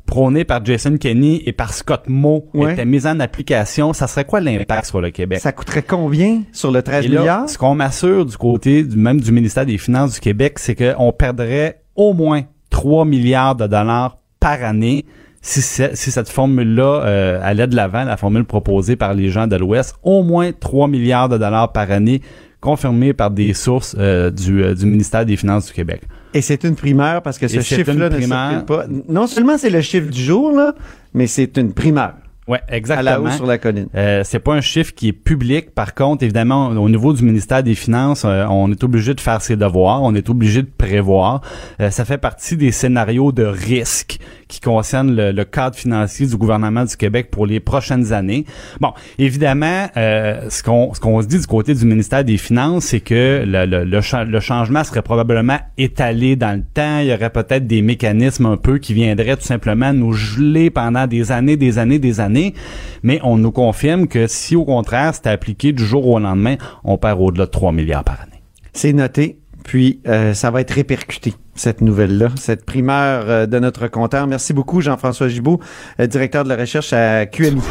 [0.06, 2.72] prônée par Jason Kenney et par Scott Moe Ouais.
[2.74, 5.38] était mise en application, ça serait quoi l'impact sur le Québec?
[5.40, 7.48] Ça coûterait combien sur le 13 Et là, milliards?
[7.48, 11.10] ce qu'on m'assure du côté du, même du ministère des Finances du Québec, c'est qu'on
[11.12, 15.06] perdrait au moins 3 milliards de dollars par année
[15.44, 15.60] si,
[15.92, 19.94] si cette formule-là euh, allait de l'avant, la formule proposée par les gens de l'Ouest,
[20.02, 22.22] au moins 3 milliards de dollars par année
[22.60, 26.00] confirmés par des sources euh, du, euh, du ministère des Finances du Québec.
[26.32, 28.86] Et c'est une primeur parce que ce chiffre-là ne circule pas.
[29.08, 30.74] Non seulement c'est le chiffre du jour, là,
[31.12, 32.14] mais c'est une primeur
[32.46, 33.10] Ouais, à exactement.
[33.10, 33.88] la hausse sur la colline.
[33.94, 35.70] Euh, c'est pas un chiffre qui est public.
[35.74, 39.40] Par contre, évidemment, au niveau du ministère des Finances, euh, on est obligé de faire
[39.40, 41.40] ses devoirs, on est obligé de prévoir.
[41.80, 44.18] Euh, ça fait partie des scénarios de risque
[44.54, 48.44] qui concernent le, cadre financier du gouvernement du Québec pour les prochaines années.
[48.80, 52.84] Bon, évidemment, euh, ce qu'on ce qu'on se dit du côté du ministère des Finances,
[52.86, 57.00] c'est que le, le, le changement serait probablement étalé dans le temps.
[57.00, 61.06] Il y aurait peut-être des mécanismes un peu qui viendraient tout simplement nous geler pendant
[61.06, 62.54] des années, des années, des années.
[63.02, 66.96] Mais on nous confirme que si au contraire c'était appliqué du jour au lendemain, on
[66.96, 68.42] perd au-delà de 3 milliards par année.
[68.72, 69.38] C'est noté.
[69.64, 74.26] Puis, euh, ça va être répercuté, cette nouvelle-là, cette primeur euh, de notre compteur.
[74.26, 75.58] Merci beaucoup, Jean-François Gibault,
[75.98, 77.62] euh, directeur de la recherche à QMI.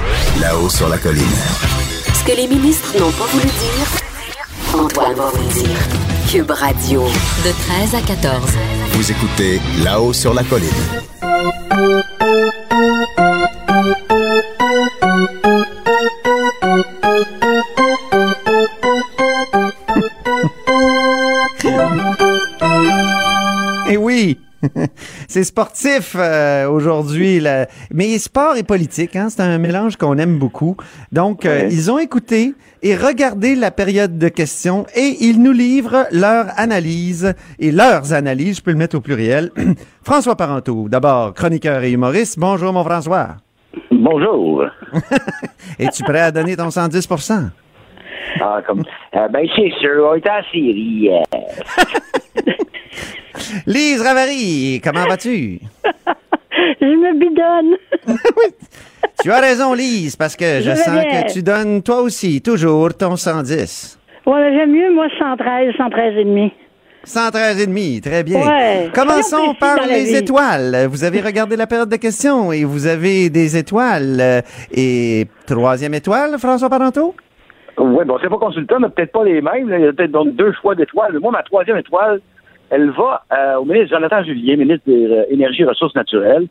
[0.41, 1.23] Là-haut sur la colline.
[2.13, 5.79] Ce que les ministres n'ont pas voulu dire, Antoine va vous le dire.
[6.29, 7.51] Cube Radio, de
[7.91, 8.41] 13 à 14.
[8.93, 10.69] Vous écoutez Là-haut sur la colline.
[25.27, 30.37] c'est sportif euh, aujourd'hui, la- mais sport et politique, hein, c'est un mélange qu'on aime
[30.37, 30.75] beaucoup.
[31.11, 36.05] Donc, euh, ils ont écouté et regardé la période de questions et ils nous livrent
[36.11, 39.51] leur analyse et leurs analyses, je peux le mettre au pluriel.
[40.03, 42.37] François Parenteau, d'abord chroniqueur et humoriste.
[42.37, 43.37] Bonjour mon François.
[43.91, 44.65] Bonjour.
[45.79, 47.07] Es-tu prêt à donner ton 110
[48.41, 48.83] Ah, comme,
[49.15, 51.09] euh, ben, c'est sûr, on est en série.
[53.65, 55.59] Lise Ravary, comment vas-tu?
[56.81, 57.77] Je me bidonne.
[59.21, 61.23] Tu as raison, Lise, parce que je, sens bien.
[61.23, 63.99] que tu donnes toi aussi toujours ton 110.
[64.25, 66.51] Ouais, j'aime mieux, moi, 113, 113 et demi.
[67.03, 68.39] 113 et demi, très bien.
[68.45, 68.89] Ouais.
[68.93, 70.15] Commençons par les vie.
[70.15, 70.87] étoiles.
[70.89, 74.43] Vous avez regardé la période de questions et vous avez des étoiles.
[74.73, 77.13] Et troisième étoile, François Parenteau?
[77.77, 79.69] Oui, bon, c'est pas consultant, mais peut-être pas les mêmes.
[79.69, 79.77] là.
[79.79, 81.19] Il y a peut-être donc deux choix d'étoiles.
[81.19, 82.19] Moi, ma troisième étoile,
[82.73, 86.47] elle va euh, au ministre Jonathan Julien, ministre des euh, Énergies et Ressources naturelles,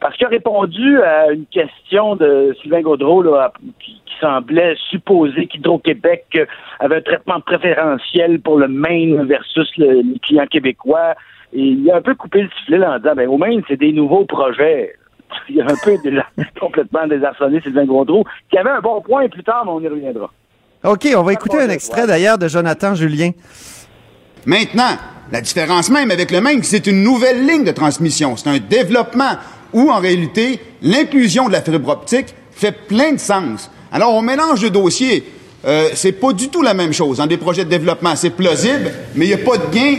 [0.00, 5.46] parce qu'il a répondu à une question de Sylvain Gaudreau là, qui, qui semblait supposer
[5.46, 6.44] qu'Hydro-Québec euh,
[6.78, 11.14] avait un traitement préférentiel pour le Maine versus le- les clients québécois.
[11.54, 13.78] Et il a un peu coupé le sifflet là, en disant, ben, au Maine, c'est
[13.78, 14.94] des nouveaux projets.
[15.48, 15.96] Il a un peu
[16.60, 20.30] complètement désarçonné Sylvain Gaudreau, qui avait un bon point plus tard, mais on y reviendra.
[20.84, 23.30] OK, on va écouter un extrait d'ailleurs de Jonathan Julien.
[24.46, 24.96] Maintenant,
[25.30, 28.36] la différence même avec le Maine, c'est une nouvelle ligne de transmission.
[28.36, 29.36] C'est un développement
[29.72, 33.70] où, en réalité, l'inclusion de la fibre optique fait plein de sens.
[33.90, 35.24] Alors, on mélange le dossier.
[35.64, 37.18] Euh, c'est pas du tout la même chose.
[37.18, 39.98] Dans des projets de développement, c'est plausible, mais il n'y a pas de gain.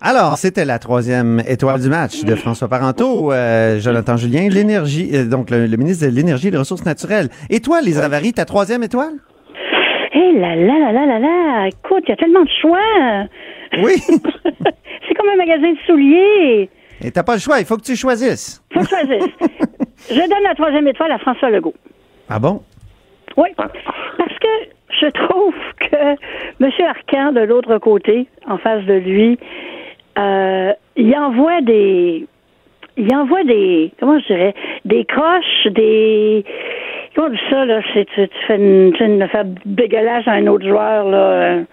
[0.00, 5.24] Alors, c'était la troisième étoile du match de François Parenteau, euh, Jonathan Julien, l'énergie, euh,
[5.24, 7.28] donc le, ministre de l'énergie et des ressources naturelles.
[7.50, 9.14] Et toi, Ravary, ta troisième étoile?
[10.16, 13.26] Hé là là là là là là, écoute, il y a tellement de choix.
[13.82, 13.92] Oui.
[14.06, 16.70] c'est comme un magasin de souliers.
[17.04, 18.64] Et t'as pas le choix, il faut que tu choisisses.
[18.72, 19.34] Faut que je choisisse.
[20.10, 21.74] je donne la troisième étoile à François Legault.
[22.30, 22.62] Ah bon?
[23.36, 23.48] Oui.
[23.58, 24.48] Parce que
[25.02, 26.70] je trouve que M.
[26.88, 29.38] Arcan, de l'autre côté, en face de lui,
[30.18, 32.26] euh, il envoie des.
[32.96, 33.92] Il envoie des.
[34.00, 34.54] Comment je dirais?
[34.86, 36.42] Des croches, des.
[37.16, 37.80] Dit ça, là?
[37.94, 41.16] C'est, tu, tu fais une, tu fais une affaire dégueulasse à un autre joueur, là.
[41.18, 41.64] euh.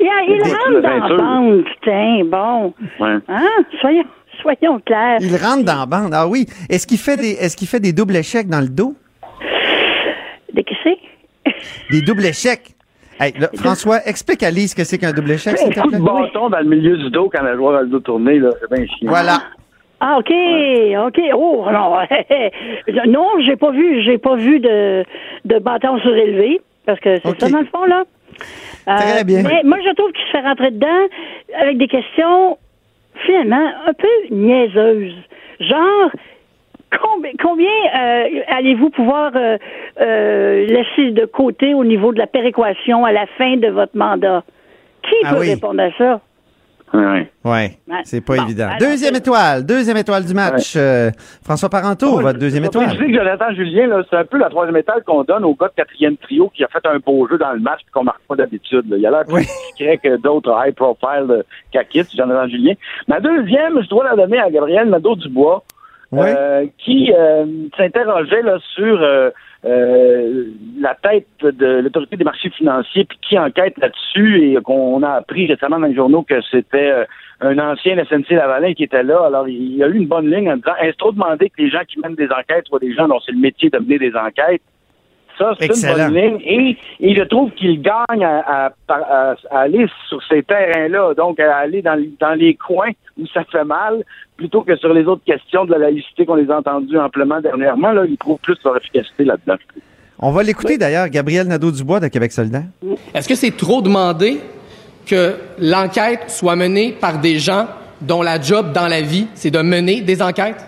[0.00, 2.72] Il, il rentre dans la bande, putain, bon.
[3.00, 3.16] Ouais.
[3.28, 3.48] Hein?
[3.80, 4.04] Soyons,
[4.40, 5.18] soyons clairs.
[5.20, 6.12] Il rentre dans la bande.
[6.14, 6.46] Ah oui.
[6.70, 8.94] Est-ce qu'il fait des, est-ce qu'il fait des doubles échecs dans le dos?
[10.54, 10.96] Des qu'est-ce que
[11.44, 11.52] c'est?
[11.90, 12.74] Des doubles échecs.
[13.20, 15.82] Hey, là, François, explique à Lise ce que c'est qu'un double échec, s'il te Un
[15.82, 15.98] coup plaît.
[15.98, 18.50] de bâton dans le milieu du dos quand le joueur a le dos tourné, là,
[18.60, 19.08] c'est bien chiant.
[19.10, 19.38] Voilà.
[20.00, 20.32] Ah, OK,
[21.06, 21.20] OK.
[21.34, 21.96] Oh, non.
[23.08, 25.04] non, j'ai pas vu, j'ai pas vu de,
[25.44, 28.04] de bâton surélevé, parce que c'est ça, dans le fond, là.
[28.88, 29.42] Euh, Très bien.
[29.42, 31.06] Mais moi, je trouve qu'il se fait rentrer dedans
[31.60, 32.56] avec des questions,
[33.26, 35.16] finalement, un peu niaiseuses.
[35.60, 36.10] Genre,
[37.02, 39.58] combien, combien euh, allez-vous pouvoir euh,
[40.00, 44.44] euh, laisser de côté au niveau de la péréquation à la fin de votre mandat?
[45.02, 45.50] Qui Ah peut oui.
[45.50, 46.20] répondre à ça?
[46.94, 47.30] Ouais.
[47.44, 48.66] Ouais, c'est pas Bon, évident.
[48.66, 50.74] alors, Deuxième étoile, deuxième étoile du match.
[50.76, 51.10] Euh,
[51.44, 52.86] François Parenteau, votre deuxième je étoile.
[52.86, 55.68] préciser que Jonathan Julien, là, c'est un peu la troisième étoile qu'on donne au gars
[55.68, 58.22] de quatrième trio qui a fait un beau jeu dans le match et qu'on marque
[58.28, 58.84] pas d'habitude.
[58.88, 58.96] là.
[58.96, 59.46] Il a l'air plus Oui.
[59.76, 62.74] discret que d'autres high profile de Kakis, Jonathan Julien.
[63.06, 65.62] Ma deuxième, je dois la donner à Gabriel Nadeau-Dubois,
[66.10, 66.26] Oui.
[66.26, 67.44] euh, qui euh,
[67.76, 69.30] s'interrogeait là, sur euh,
[69.66, 70.44] euh,
[70.80, 75.46] la tête de l'autorité des marchés financiers puis qui enquête là-dessus et qu'on a appris
[75.46, 77.06] récemment dans les journaux que c'était
[77.40, 79.26] un ancien SNC Lavalin qui était là.
[79.26, 81.70] Alors, il y a eu une bonne ligne en disant est-ce trop demandé que les
[81.70, 84.14] gens qui mènent des enquêtes soient des gens dont c'est le métier de mener des
[84.16, 84.62] enquêtes?
[85.38, 86.76] Ça, c'est une bonne ligne.
[87.00, 91.56] Et, je trouve qu'il gagne à, à- à- à aller sur ces terrains-là, donc à
[91.58, 94.02] aller dans, les- dans les coins où ça fait mal,
[94.36, 97.92] plutôt que sur les autres questions de la laïcité qu'on les a entendues amplement dernièrement.
[97.92, 99.56] Là, il trouve plus leur efficacité là-dedans.
[100.18, 102.64] On va l'écouter d'ailleurs, Gabriel Nadeau-Dubois de Québec solidaire.
[103.14, 104.40] Est-ce que c'est trop demandé
[105.06, 107.66] que l'enquête soit menée par des gens
[108.00, 110.64] dont la job dans la vie, c'est de mener des enquêtes?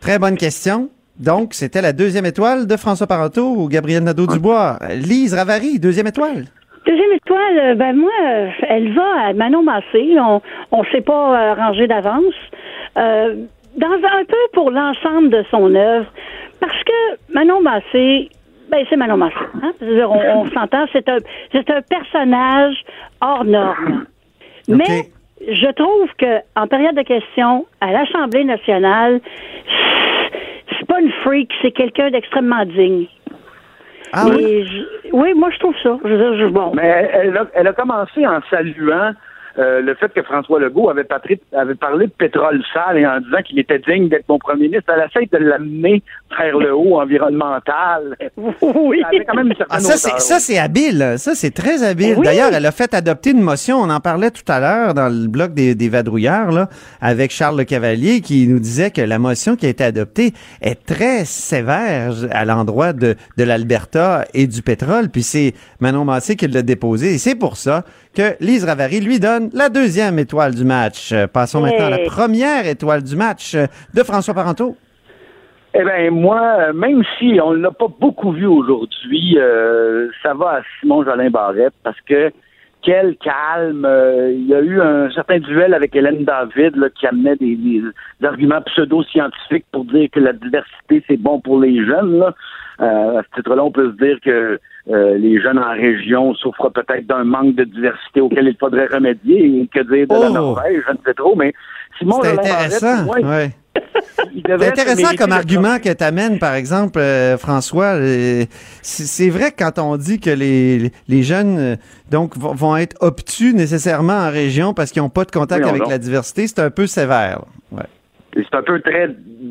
[0.00, 0.88] Très bonne question.
[1.18, 4.78] Donc, c'était la deuxième étoile de François Parenteau ou Gabriel Nadeau-Dubois.
[4.96, 6.44] Lise Ravary, deuxième étoile.
[6.86, 10.14] Deuxième étoile, euh, ben moi, euh, elle va à Manon Massé.
[10.20, 12.34] On on s'est pas euh, rangé d'avance.
[12.96, 13.34] Euh,
[13.76, 16.06] dans un peu pour l'ensemble de son œuvre,
[16.60, 18.30] parce que Manon Massé,
[18.70, 19.34] ben c'est Manon Massé.
[19.62, 19.72] Hein?
[19.82, 21.18] On, on s'entend, c'est un
[21.50, 22.76] c'est un personnage
[23.20, 24.06] hors norme.
[24.68, 29.20] Mais je trouve que en période de questions à l'Assemblée nationale,
[30.96, 33.06] pas une freak, c'est quelqu'un d'extrêmement digne.
[34.12, 34.64] Ah oui?
[34.66, 35.98] je- oui, moi je trouve ça.
[36.04, 36.72] Je veux dire, je- bon.
[36.74, 39.12] Mais elle, elle a, elle a commencé en saluant
[39.58, 43.20] euh, le fait que François Legault avait, patri- avait parlé de pétrole sale et en
[43.20, 44.92] disant qu'il était digne d'être mon premier ministre.
[44.94, 46.02] Elle essaie de l'amener
[46.38, 48.16] vers le haut environnemental.
[48.62, 49.00] Oui.
[49.02, 51.14] Ça avait quand même une certaine Ah, ça, c'est, habile.
[51.18, 52.14] Ça, c'est très habile.
[52.18, 52.24] Oui.
[52.24, 53.78] D'ailleurs, elle a fait adopter une motion.
[53.78, 56.68] On en parlait tout à l'heure dans le bloc des, des vadrouilleurs, là,
[57.00, 60.84] avec Charles Le Cavalier, qui nous disait que la motion qui a été adoptée est
[60.86, 65.08] très sévère à l'endroit de, de l'Alberta et du pétrole.
[65.08, 67.14] Puis c'est Manon Massé qui l'a déposé.
[67.14, 67.84] Et c'est pour ça
[68.14, 71.14] que Lise Ravary lui donne la deuxième étoile du match.
[71.32, 71.72] Passons Hey.
[71.72, 73.54] maintenant à la première étoile du match
[73.94, 74.76] de François Parenteau.
[75.78, 80.58] Eh bien, moi, même si on ne l'a pas beaucoup vu aujourd'hui, euh, ça va
[80.58, 82.30] à Simon Jolin Barrette parce que
[82.82, 83.84] quel calme.
[83.84, 87.56] euh, il y a eu un certain duel avec Hélène David là, qui amenait des,
[87.56, 87.82] des
[88.24, 92.18] arguments pseudo-scientifiques pour dire que la diversité, c'est bon pour les jeunes.
[92.20, 92.32] Là.
[92.80, 96.70] Euh, à ce titre-là, on peut se dire que euh, les jeunes en région souffrent
[96.70, 99.62] peut-être d'un manque de diversité auquel il faudrait remédier.
[99.62, 100.32] Et que dire de la Oh!
[100.32, 101.52] Norvège, je ne sais trop, mais
[101.98, 103.04] Simon C'est Jolin Barrette, intéressant.
[103.04, 103.50] pour moi, ouais.
[104.46, 107.94] C'est intéressant comme argument que tu amènes, par exemple, euh, François.
[107.96, 108.44] euh,
[108.82, 111.76] c'est vrai que quand on dit que les, les jeunes euh,
[112.10, 115.70] donc vont- vont être obtus nécessairement en région parce qu'ils n'ont pas de contact Oui,
[115.70, 117.42] on avec la diversité, c'est un peu sévère.
[117.72, 117.82] Ouais.
[118.34, 119.08] C'est un peu très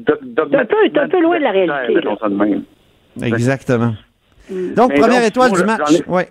[0.08, 0.16] C'est un
[0.56, 2.64] peu- c'est un peu loin de la réalité, mettons ça de même.
[3.24, 3.96] Exactement.
[4.50, 6.02] Donc, Mais première donc, étoile du match.
[6.08, 6.28] Ouais.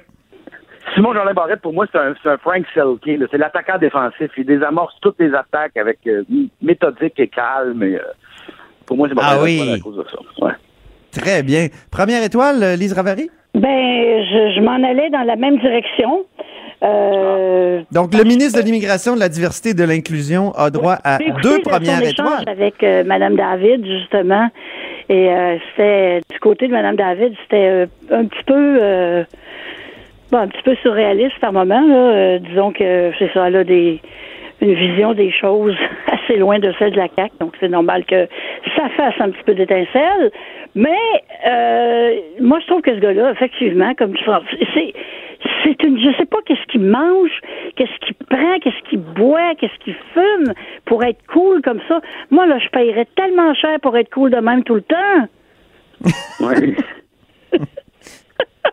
[0.94, 3.06] Simon Jolin Barrette, pour moi, c'est un, Frank Selke.
[3.18, 3.26] là.
[3.30, 4.30] C'est l'attaquant défensif.
[4.36, 6.22] Il désamorce toutes les attaques avec euh,
[6.62, 7.82] méthodique et calme.
[7.82, 8.00] Et, euh,
[8.86, 9.60] pour moi, c'est pas Ah oui.
[9.74, 10.44] à cause de ça.
[10.44, 10.52] Ouais.
[11.12, 11.68] Très bien.
[11.90, 13.30] Première étoile, euh, Lise Ravary?
[13.54, 16.24] Ben, je, je m'en allais dans la même direction.
[16.82, 21.18] Euh, Donc, le ministre de l'Immigration, de la Diversité et de l'Inclusion a droit à
[21.42, 22.44] deux premières échange étoiles.
[22.48, 24.48] avec euh, Madame David justement
[25.08, 29.24] et euh, c'était du côté de Madame David c'était euh, un petit peu euh,
[30.34, 31.94] bon, un petit peu surréaliste par moment là.
[31.94, 34.00] Euh, disons que c'est ça là des
[34.60, 35.76] une vision des choses
[36.12, 38.26] assez loin de celle de la CAQ, donc c'est normal que
[38.76, 40.32] ça fasse un petit peu d'étincelle.
[40.74, 40.98] Mais
[41.46, 44.92] euh, moi, je trouve que ce gars-là, effectivement, comme tu dis, c'est
[45.62, 47.40] c'est une, je sais pas qu'est-ce qu'il mange,
[47.76, 50.54] qu'est-ce qu'il prend, qu'est-ce qu'il boit, qu'est-ce qu'il fume
[50.86, 52.00] pour être cool comme ça.
[52.30, 55.28] Moi, là, je paierais tellement cher pour être cool de même tout le temps.
[56.40, 56.74] Ouais.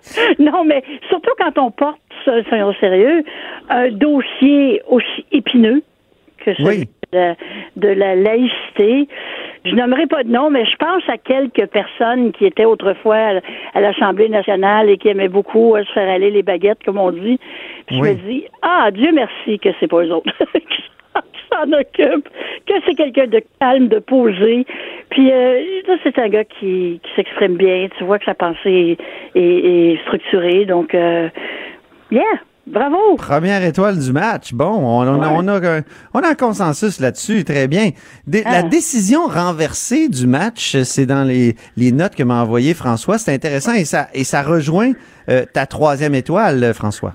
[0.40, 3.24] non, mais surtout quand on porte, soyons sérieux,
[3.70, 5.82] un dossier aussi épineux
[6.44, 6.90] que celui Oui.
[7.12, 7.36] de, la,
[7.76, 9.08] de la laïcité.
[9.64, 13.42] je nommerai pas de nom, mais je pense à quelques personnes qui étaient autrefois
[13.74, 17.12] à, l'Assemblée nationale et qui aimaient beaucoup euh, se faire aller les baguettes, comme on
[17.12, 17.39] dit.
[17.86, 20.34] Puis je me dis, ah, Dieu merci que c'est pas eux autres
[21.52, 22.30] s'en occupent,
[22.68, 24.66] que c'est quelqu'un de calme, de posé.
[25.10, 27.88] Puis euh, ça, c'est un gars qui, qui s'exprime bien.
[27.97, 28.97] Tu vois que sa pensée
[29.36, 30.66] est, est- est structurée.
[30.66, 31.28] Donc, euh,
[32.12, 32.24] yeah,
[32.68, 33.16] bravo.
[33.18, 34.54] Première étoile du match.
[34.54, 35.82] Bon, on, on, a- on a, un,
[36.14, 37.89] on a un consensus là-dessus, très bien.
[38.28, 38.64] Dé- La Ah.
[38.64, 43.18] décision renversée du match, c'est dans les, les notes que m'a envoyé François.
[43.18, 44.91] C'est intéressant et ça, et ça rejoint
[45.30, 47.14] euh, ta troisième étoile, François.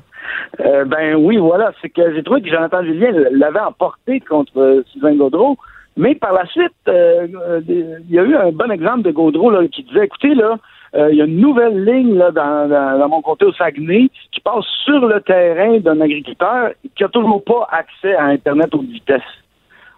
[0.61, 1.73] Euh, ben oui, voilà.
[1.81, 5.57] C'est que j'ai trouvé que Jonathan Julien l'avait emporté contre euh, Sylvain Gaudreau.
[5.97, 7.27] Mais par la suite, euh,
[7.69, 10.59] il y a eu un bon exemple de Gaudreau là, qui disait, écoutez, là,
[10.95, 14.09] euh, il y a une nouvelle ligne là, dans, dans, dans mon comté au Saguenay
[14.31, 18.89] qui passe sur le terrain d'un agriculteur qui a toujours pas accès à Internet haute
[18.89, 19.23] vitesse.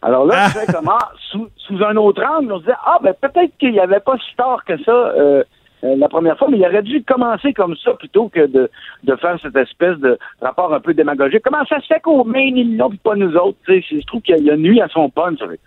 [0.00, 0.98] Alors là, tu fais comment,
[1.30, 4.16] sous, sous un autre angle, on se disait, ah, ben peut-être qu'il n'y avait pas
[4.18, 5.42] si tard que ça euh,
[5.84, 8.70] euh, la première fois, mais il aurait dû commencer comme ça plutôt que de,
[9.04, 11.42] de faire cette espèce de rapport un peu démagogique.
[11.44, 13.58] Comment ça se fait qu'au Maine, ils l'ont, puis pas nous autres?
[13.66, 15.60] Tu sais, Je trouve qu'il y a nuit à son punch avec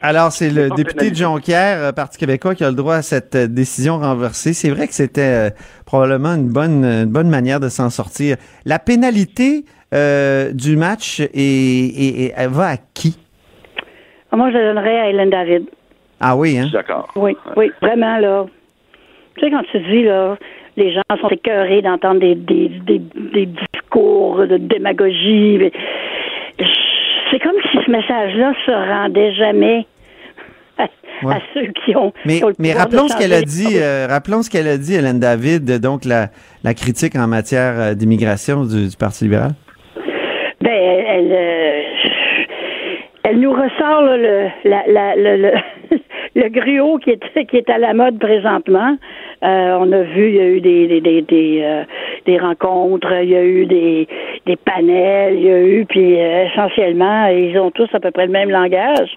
[0.00, 1.14] Alors, c'est le député de.
[1.14, 4.54] Jonquière, euh, Parti québécois, qui a le droit à cette euh, décision renversée.
[4.54, 5.50] C'est vrai que c'était euh,
[5.84, 8.36] probablement une bonne, une bonne manière de s'en sortir.
[8.64, 13.18] La pénalité euh, du match est, est- est- elle va à qui?
[14.32, 15.64] Moi, je le donnerais à Hélène David.
[16.20, 16.68] Ah oui, hein?
[16.72, 17.08] D'accord.
[17.16, 18.46] Oui, oui, vraiment, là.
[19.36, 20.36] Tu sais, quand tu dis, là,
[20.76, 23.00] les gens sont écœurés d'entendre des, des, des,
[23.34, 25.70] des discours de démagogie.
[27.30, 29.86] C'est comme si ce message-là se rendait jamais
[30.78, 30.86] à,
[31.22, 31.34] Ouais.
[31.34, 32.12] à ceux qui ont.
[32.24, 34.48] Mais, qui ont le mais pouvoir de rappelons ce qu'elle a dit, euh, rappelons ce
[34.50, 36.28] qu'elle a dit, Hélène David, donc la,
[36.64, 39.50] la critique en matière euh, d'immigration du, du Parti libéral.
[40.62, 41.82] Ben, elle, elle, euh,
[43.24, 45.50] elle nous ressort là, le, la, la, le, le,
[46.40, 48.96] le gruau qui est, qui est à la mode présentement.
[49.42, 51.84] Euh, on a vu, il y a eu des, des, des, des, euh,
[52.26, 54.06] des rencontres, il y a eu des,
[54.44, 58.26] des panels, il y a eu, puis euh, essentiellement, ils ont tous à peu près
[58.26, 59.16] le même langage,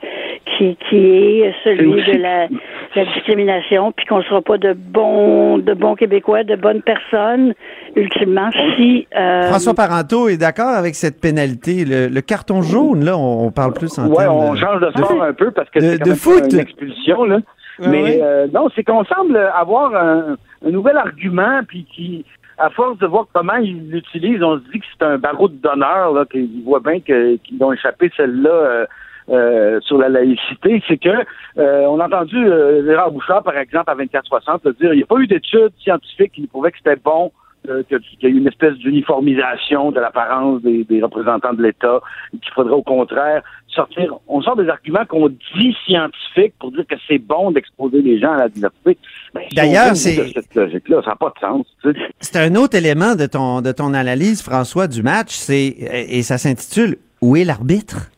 [0.57, 0.97] qui, qui
[1.41, 2.47] est celui de la,
[2.95, 7.53] la discrimination, puis qu'on ne sera pas de bons, de bons Québécois, de bonnes personnes,
[7.95, 9.07] ultimement, si...
[9.17, 11.85] euh, François Parenteau est d'accord avec cette pénalité.
[11.85, 14.89] Le, le carton jaune, là, on, parle plus en Ouais, termes on de- change de
[14.91, 16.53] sport un peu parce que c'est quand de même foot.
[16.53, 17.35] une expulsion là.
[17.79, 18.19] Ouais, Mais ouais.
[18.21, 20.35] euh, non, c'est qu'on semble avoir un,
[20.65, 22.25] un nouvel argument puis qui
[22.59, 25.55] à force de voir comment ils l'utilisent, on se dit que c'est un barreau de
[25.55, 28.85] d'honneur là qu'ils voient bien que- qu'ils ont échappé celle-là euh,
[29.29, 31.09] euh, sur la laïcité, c'est que
[31.57, 35.03] euh, on a entendu euh, Gérard Bouchard, par exemple, à 2460, le dire il n'y
[35.03, 37.31] a pas eu d'études scientifiques qui prouvaient que c'était bon
[37.69, 42.01] euh, qu'il y a eu une espèce d'uniformisation de l'apparence des, des représentants de l'État,
[42.31, 46.95] qu'il faudrait au contraire sortir, on sort des arguments qu'on dit scientifiques pour dire que
[47.07, 48.97] c'est bon d'exposer les gens à la diversité.
[49.33, 51.65] Ben, si D'ailleurs, c'est- cette logique-là, ça n'a pas de sens.
[51.81, 51.99] tu sais.
[52.19, 55.67] C'est un autre élément de ton, de ton analyse, François, du match, c'est
[56.09, 58.11] et ça s'intitule Où est l'arbitre?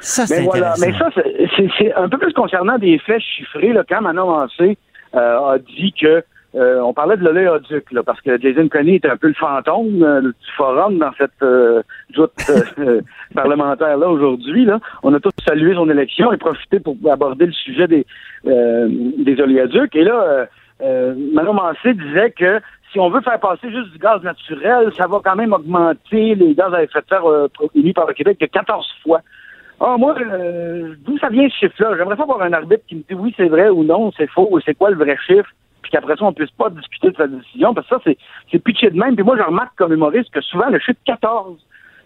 [0.00, 3.72] Ça, Mais voilà, mais ça, c'est- un peu plus concernant des faits chiffrés.
[3.72, 4.76] Là, quand Manon Mancé
[5.14, 6.22] euh, a dit que
[6.56, 10.02] euh, on parlait de l'oléoduc, là, parce que Jason Kenney est un peu le fantôme
[10.04, 11.82] euh, du forum dans cette euh,
[12.14, 12.30] joute
[12.78, 13.00] euh,
[13.34, 14.64] parlementaire-là aujourd'hui.
[14.64, 14.78] Là.
[15.02, 18.06] On a tous salué son élection et profité pour aborder le sujet des,
[18.44, 19.96] des oléoducs.
[19.96, 20.46] Et là,
[20.80, 22.60] Manon Mancé disait que
[22.92, 26.54] si on veut faire passer juste du gaz naturel, ça va quand même augmenter les
[26.54, 27.24] gaz à effet de serre
[27.74, 29.20] émis par le Québec de 14 fois.
[29.86, 31.94] Ah, moi, euh, d'où ça vient ce chiffre-là?
[31.98, 34.48] J'aimerais ça avoir un arbitre qui me dit oui, c'est vrai ou non, c'est faux,
[34.50, 35.50] ou c'est quoi le vrai chiffre,
[35.82, 38.16] puis qu'après ça, on puisse pas discuter de sa décision, parce que ça, c'est,
[38.50, 39.14] c'est pitché de même.
[39.14, 41.58] Puis moi, je remarque comme humoriste que souvent, le chiffre 14,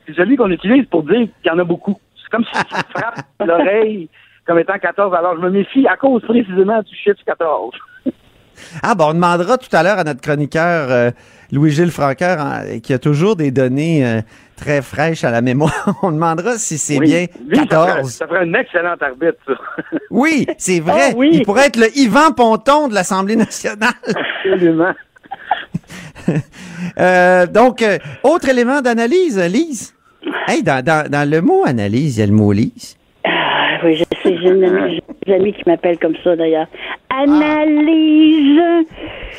[0.06, 1.96] c'est celui qu'on utilise pour dire qu'il y en a beaucoup.
[2.20, 4.08] C'est comme si ça frappe l'oreille
[4.44, 5.14] comme étant 14.
[5.14, 7.74] Alors, je me méfie à cause précisément du chiffre 14.
[8.82, 11.10] Ah, bon, on demandera tout à l'heure à notre chroniqueur euh,
[11.52, 14.20] Louis-Gilles Franqueur, hein, qui a toujours des données euh,
[14.58, 15.94] très fraîches à la mémoire.
[16.02, 17.06] on demandara si c'est Oui.
[17.06, 18.10] bien Lui, ça ferait- 14.
[18.10, 19.52] Ça ferait un excellent arbitre, ça.
[20.10, 21.10] Oui, c'est vrai.
[21.12, 21.30] Ah oui.
[21.32, 23.94] Il pourrait être le Yvan Ponton de l'Assemblée nationale.
[24.44, 24.92] Absolument.
[26.98, 29.94] Euh, donc, euh, autre élément d'analyse, Lise.
[30.46, 32.96] Hey, dans, dans, dans le mot analyse, il y a le mot Lise.
[33.80, 36.66] Ah, oui, je sais, j'ai une amie- des amis qui m'appellent comme ça d'ailleurs.
[37.10, 38.60] Analyse.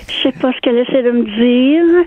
[0.08, 2.06] Je sais pas ce qu'elle essaie de me dire.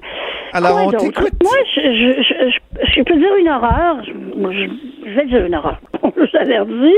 [0.53, 1.05] Alors, Quoi on d'autre?
[1.05, 1.33] t'écoute.
[1.43, 4.03] Moi, je, je, je, je, je peux dire une horreur.
[4.05, 5.81] Je, vais dire une horreur.
[6.17, 6.97] je l'avais dit.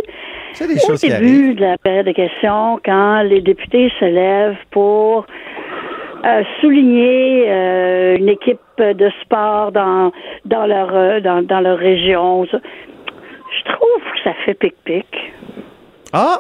[0.53, 4.05] C'est des Au choses qui début de la période de questions, quand les députés se
[4.05, 5.27] lèvent pour
[6.25, 10.11] euh, souligner euh, une équipe de sport dans
[10.45, 12.59] dans leur euh, dans, dans leur région, ça,
[13.67, 15.07] je trouve que ça fait pic-pic.
[16.13, 16.39] Ah!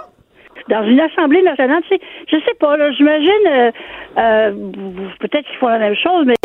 [0.71, 1.83] dans une assemblée nationale.
[1.89, 2.01] Tu sais,
[2.31, 3.71] je sais pas, là, j'imagine, euh,
[4.17, 4.51] euh,
[5.21, 6.37] peut-être qu'ils font la même chose, mais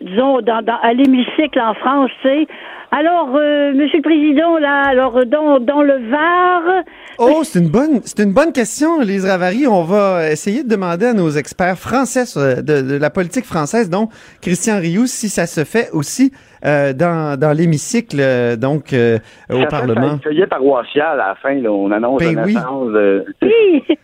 [0.00, 2.46] disons, dans, dans, à l'hémicycle en France, tu sais.
[2.90, 6.62] Alors, euh, Monsieur le Président, là, alors, dans, dans le Var,
[7.20, 9.68] Oh, c'est une bonne, c'est une bonne question, Lise Ravary.
[9.68, 13.90] On va essayer de demander à nos experts français sur- de, de la politique française,
[13.90, 14.08] dont
[14.42, 16.32] Christian Rioux, si ça se fait aussi
[16.64, 19.18] euh, dans, dans l'hémicycle, euh, donc euh,
[19.50, 20.06] au Ça fait Parlement.
[20.12, 22.54] un feuillet paroissial à la fin, là, on annonce Ben la oui.
[22.54, 23.24] naissance de...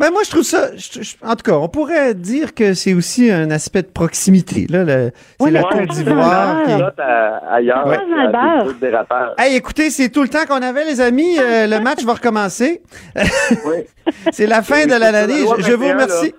[0.00, 0.74] Ben moi, je trouve ça.
[0.76, 4.66] je- je- en tout cas, on pourrait dire que c'est aussi un aspect de proximité.
[4.68, 6.64] Là, le- c'est la Côte d'Ivoire.
[6.64, 7.96] qui est- Là, t'as- ailleurs, Ouais.
[7.96, 8.90] à des.
[9.38, 11.38] Hey, écoutez, c'est tout le temps qu'on avait, les amis.
[11.38, 12.82] Euh, le match va recommencer.
[14.32, 15.46] c'est la fin de l'année.
[15.58, 16.34] Je, je vous remercie.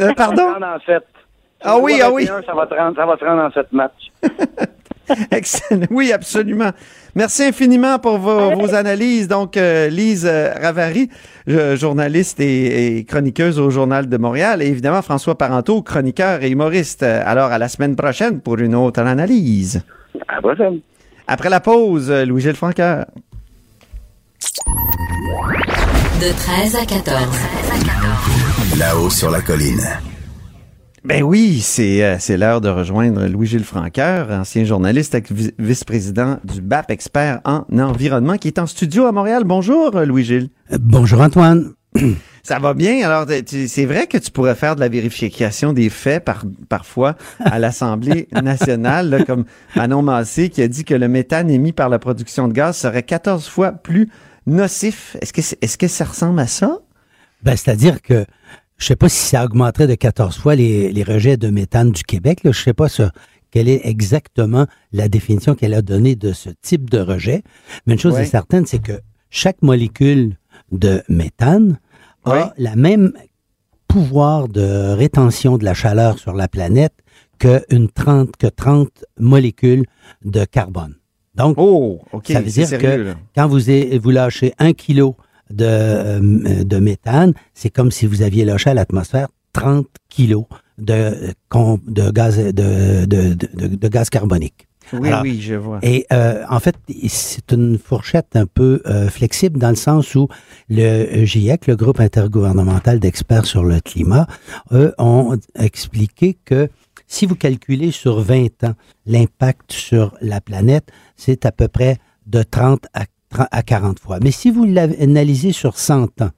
[0.00, 0.36] Euh, pardon?
[0.36, 1.04] Ça va te rendre en sept.
[1.62, 2.24] Ah oui, ah oui.
[2.24, 4.12] 21, Ça va te rendre, ça va te rendre en sept matchs.
[5.30, 5.86] Excellent.
[5.90, 6.70] Oui, absolument.
[7.14, 9.28] Merci infiniment pour vos, vos analyses.
[9.28, 11.08] Donc, euh, Lise euh, Ravary,
[11.48, 16.50] euh, journaliste et, et chroniqueuse au Journal de Montréal, et évidemment François Parenteau, chroniqueur et
[16.50, 17.02] humoriste.
[17.02, 19.82] Alors, à la semaine prochaine pour une autre analyse.
[20.28, 20.80] À la prochaine.
[21.26, 23.04] Après la pause, euh, Louis-Gilles Franqueur.
[26.20, 28.78] De 13 à 14.
[28.78, 29.80] Là-haut sur la colline.
[31.08, 36.38] Ben oui, c'est euh, c'est l'heure de rejoindre Louis-Gilles Franqueur, ancien journaliste et vi- vice-président
[36.44, 39.44] du BAP Expert en environnement, qui est en studio à Montréal.
[39.46, 40.50] Bonjour, euh, Louis-Gilles.
[40.78, 41.72] Bonjour, Antoine.
[42.42, 43.06] Ça va bien?
[43.06, 47.58] Alors, c'est vrai que tu pourrais faire de la vérification des faits par, parfois à
[47.58, 49.44] l'Assemblée nationale, là, comme
[49.76, 53.02] Manon Massé qui a dit que le méthane émis par la production de gaz serait
[53.02, 54.08] 14 fois plus
[54.46, 55.16] nocif.
[55.22, 56.78] Est-ce que, est-ce que ça ressemble à ça?
[57.42, 58.24] Ben, c'est-à-dire que
[58.78, 62.02] je sais pas si ça augmenterait de 14 fois les, les rejets de méthane du
[62.04, 62.44] Québec.
[62.44, 62.52] Là.
[62.52, 63.10] Je sais pas ça,
[63.50, 67.42] quelle est exactement la définition qu'elle a donnée de ce type de rejet.
[67.86, 68.22] Mais une chose Ouais.
[68.22, 69.00] est certaine, c'est que
[69.30, 70.36] chaque molécule
[70.72, 71.78] de méthane
[72.24, 73.12] a la même
[73.88, 76.92] pouvoir de rétention de la chaleur sur la planète
[77.38, 79.84] que, une 30, que 30 molécules
[80.24, 80.94] de carbone.
[81.34, 83.14] Donc, Oh, ça veut dire sérieux, que là.
[83.34, 83.60] quand vous,
[84.02, 85.16] vous lâchez un kilo
[85.50, 90.44] de, euh, de méthane, c'est comme si vous aviez lâché à l'atmosphère 30 kilos
[90.78, 91.32] de,
[91.86, 94.68] de, gaz, de, de, de- gaz carbonique.
[94.92, 95.80] Oui, oui, je vois.
[95.82, 96.74] Et euh, en fait,
[97.08, 100.28] c'est une fourchette un peu euh, flexible dans le sens où
[100.70, 104.26] le GIEC, le groupe intergouvernemental d'experts sur le climat,
[104.72, 106.70] eux ont expliqué que
[107.06, 108.74] si vous calculez sur 20 ans
[109.06, 113.08] l'impact sur la planète, c'est à peu près de 30 à, 30
[113.50, 114.18] à 40 fois.
[114.22, 116.30] Mais si vous l'analysez sur 100 ans,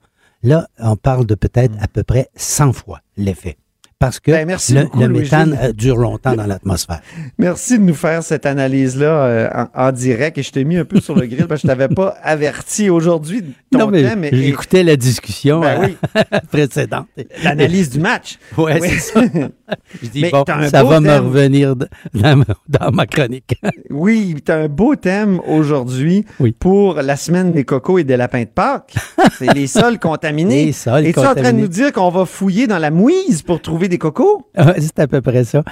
[0.43, 3.57] là, on parle de peut-être à peu près 100 fois l'effet.
[4.01, 5.25] Parce que Ben, merci le, beaucoup, le Louis-Gilles.
[5.25, 7.03] méthane euh, dure longtemps dans l'atmosphère.
[7.39, 10.39] Merci de nous faire cette analyse-là euh, en, en direct.
[10.39, 12.89] Et je t'ai mis un peu sur le grill parce que je t'avais pas averti
[12.89, 14.25] aujourd'hui de ton non, mais thème.
[14.25, 15.87] et- j'écoutais la discussion Ben euh,
[16.17, 16.23] oui.
[16.51, 17.09] précédente.
[17.45, 18.39] L'analyse du match.
[18.57, 18.89] Ouais, Oui.
[18.91, 19.21] c'est ça.
[20.03, 23.55] Je dis, Mais bon, ça va me revenir dans, ma- dans ma chronique.
[23.91, 26.25] Oui, tu as un beau thème aujourd'hui
[26.59, 28.95] pour la semaine des cocos et des lapins de Pâques.
[29.39, 30.65] C'est les sols contaminés.
[30.65, 33.61] Les sols Es-tu en train de nous dire qu'on va fouiller dans la mouise pour
[33.61, 34.47] trouver des cocos?
[34.57, 35.63] Ouais, c'est à peu près ça.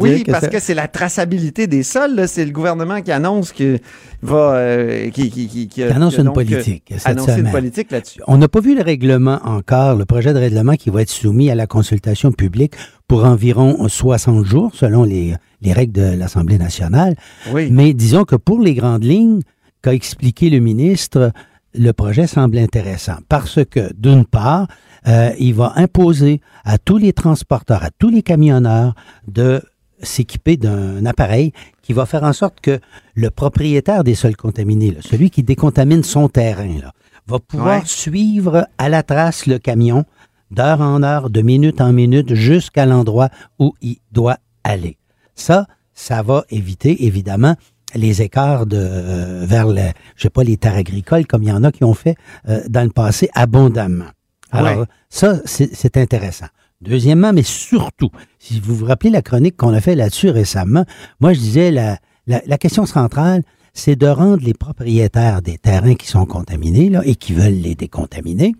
[0.00, 2.28] Oui, que parce ça- que c'est la traçabilité des sols.
[2.28, 3.78] C'est le gouvernement qui annonce que
[4.22, 4.52] va...
[4.54, 6.92] euh, qui, qui, qui, qui a- qui annonce une politique.
[6.92, 7.50] une
[7.90, 8.20] là-dessus.
[8.28, 11.50] On n'a pas vu le règlement encore, le projet de règlement qui va être soumis
[11.50, 12.74] à la consultation publique
[13.08, 17.16] pour environ 60 jours, selon les, les règles de l'Assemblée nationale.
[17.52, 17.68] Oui.
[17.72, 19.40] Mais disons que pour les grandes lignes
[19.82, 21.32] qu'a expliqué le ministre,
[21.74, 24.66] le projet semble intéressant parce que, d'une part,
[25.06, 28.94] euh, il va imposer à tous les transporteurs, à tous les camionneurs
[29.26, 29.62] de
[30.02, 31.52] s'équiper d'un appareil
[31.82, 32.80] qui va faire en sorte que
[33.14, 36.92] le propriétaire des sols contaminés, là, celui qui décontamine son terrain, là,
[37.26, 37.86] va pouvoir Ouais.
[37.86, 40.04] suivre à la trace le camion
[40.50, 44.98] d'heure en heure, de minute en minute, jusqu'à l'endroit où il doit aller.
[45.34, 47.54] Ça, ça va éviter, évidemment,
[47.94, 49.80] les écarts de, euh, vers, le,
[50.16, 52.16] je sais pas, les terres agricoles, comme il y en a qui ont fait
[52.48, 54.06] euh, dans le passé abondamment.
[54.50, 54.86] Alors, Ouais.
[55.08, 56.46] ça, c'est intéressant.
[56.82, 60.84] Deuxièmement, mais surtout, si vous vous rappelez la chronique qu'on a fait là-dessus récemment,
[61.20, 65.94] moi, je disais, la, la, la question centrale, c'est de rendre les propriétaires des terrains
[65.94, 68.54] qui sont contaminés là, et qui veulent les décontaminer,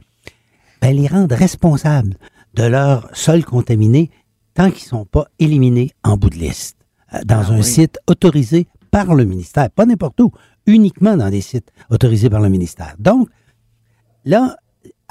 [0.81, 2.15] ben, les rendre responsables
[2.55, 4.11] de leurs sols contaminés
[4.55, 6.77] tant qu'ils ne sont pas éliminés en bout de liste,
[7.15, 7.65] euh, dans un oui.
[7.65, 10.31] site autorisé par le ministère, pas n'importe où,
[10.67, 12.95] uniquement dans des sites autorisés par le ministère.
[13.01, 13.29] Donc,
[14.25, 14.57] là,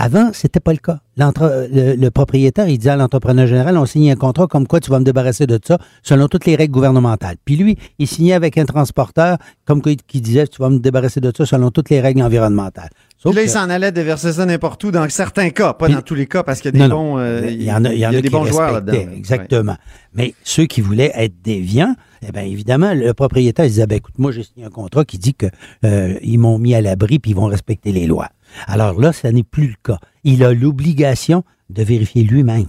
[0.03, 0.99] Avant, c'était pas le cas.
[1.15, 4.89] Le, le propriétaire, il disait à l'entrepreneur général, on signe un contrat comme quoi tu
[4.89, 7.35] vas me débarrasser de ça selon toutes les règles gouvernementales.
[7.45, 10.79] Puis lui, il signait avec un transporteur comme quoi il- qui disait, tu vas me
[10.79, 12.89] débarrasser de ça selon toutes les règles environnementales.
[13.19, 16.01] Sauf là, il s'en allait déverser ça n'importe où dans certains cas, pas Puis- dans
[16.01, 17.93] tous les cas, parce qu'il y a des Non, bons, euh, il y en a,
[17.93, 18.97] il y en a des qui bons joueurs là-dedans.
[19.15, 19.75] Exactement.
[20.15, 21.93] Mais ceux qui voulaient être déviants,
[22.27, 25.19] eh bien, évidemment, le propriétaire il disait, ben, écoute, moi, j'ai signé un contrat qui
[25.19, 25.45] dit que
[25.85, 28.29] euh, ils m'ont mis à l'abri puis ils vont respecter les lois.
[28.67, 29.99] Alors là, ça n'est plus le cas.
[30.23, 32.67] Il a l'obligation de vérifier lui-même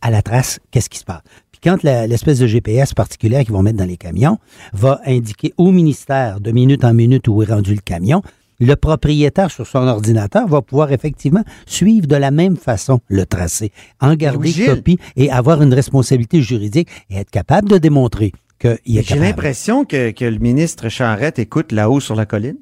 [0.00, 1.22] à la trace qu'est-ce qui se passe.
[1.52, 4.38] Puis quand l'espèce de GPS particulière qu'ils vont mettre dans les camions
[4.72, 8.22] va indiquer au ministère de minute en minute où est rendu le camion,
[8.58, 13.72] le propriétaire sur son ordinateur va pouvoir effectivement suivre de la même façon le tracé,
[14.00, 18.32] en garder Gilles- copie et avoir une responsabilité juridique et être capable de démontrer
[18.62, 22.56] qu'il est J'ai l'impression que, que le ministre Charrette écoute là-haut sur la colline.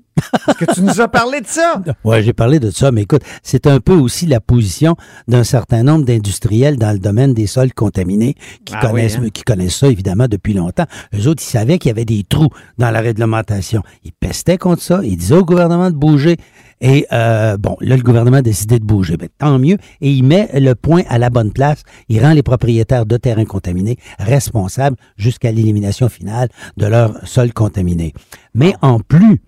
[0.47, 1.83] Parce que tu nous as parlé de ça.
[2.05, 4.97] Oui, j'ai parlé de ça, mais écoute, c'est un peu aussi la position
[5.29, 8.35] d'un certain nombre d'industriels dans le domaine des sols contaminés
[8.65, 9.31] qui, Ah connaissent, oui, hein?
[9.33, 10.87] qui connaissent ça, évidemment, depuis longtemps.
[11.15, 12.49] Eux autres, ils savaient qu'il y avait des trous
[12.79, 13.83] dans la réglementation.
[14.05, 16.37] Ils pestaient contre ça, ils disaient au gouvernement de bouger.
[16.81, 19.17] Et euh, bon, là, le gouvernement a décidé de bouger.
[19.17, 19.77] Ben, tant mieux.
[20.01, 21.83] Et il met le point à la bonne place.
[22.09, 28.13] Il rend les propriétaires de terrains contaminés responsables jusqu'à l'élimination finale de leurs sols contaminés.
[28.55, 29.41] Mais en plus,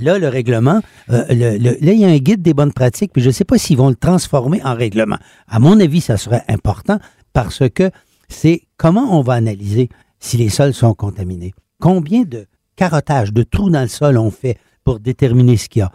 [0.00, 0.80] Là, le règlement,
[1.10, 3.58] euh, là, il y a un guide des bonnes pratiques, puis je ne sais pas
[3.58, 5.18] s'ils vont le transformer en règlement.
[5.48, 7.00] À mon avis, ça serait important
[7.32, 7.90] parce que
[8.28, 9.88] c'est comment on va analyser
[10.20, 11.52] si les sols sont contaminés?
[11.80, 15.82] Combien de carottage, de trous dans le sol on fait pour déterminer ce qu'il y
[15.82, 15.90] a?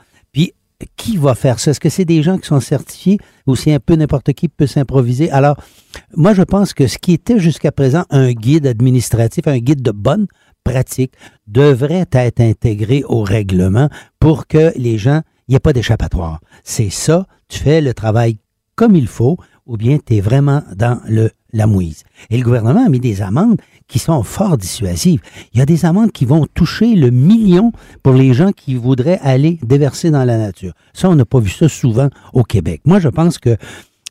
[0.95, 1.71] Qui va faire ça?
[1.71, 3.17] Est-ce que c'est des gens qui sont certifiés
[3.47, 5.29] ou c'est un peu n'importe qui peut s'improviser?
[5.31, 5.57] Alors,
[6.15, 9.91] moi, je pense que ce qui était jusqu'à présent un guide administratif, un guide de
[9.91, 10.27] bonne
[10.63, 11.13] pratique,
[11.47, 16.39] devrait être intégré au règlement pour que les gens, il n'y ait pas d'échappatoire.
[16.63, 18.37] C'est ça, tu fais le travail
[18.75, 22.03] comme il faut ou bien tu es vraiment dans le, la mouise.
[22.29, 25.21] Et le gouvernement a mis des amendes qui sont fort dissuasives.
[25.53, 29.19] Il y a des amendes qui vont toucher le million pour les gens qui voudraient
[29.21, 30.73] aller déverser dans la nature.
[30.93, 32.81] Ça, on n'a pas vu ça souvent au Québec.
[32.85, 33.57] Moi, je pense que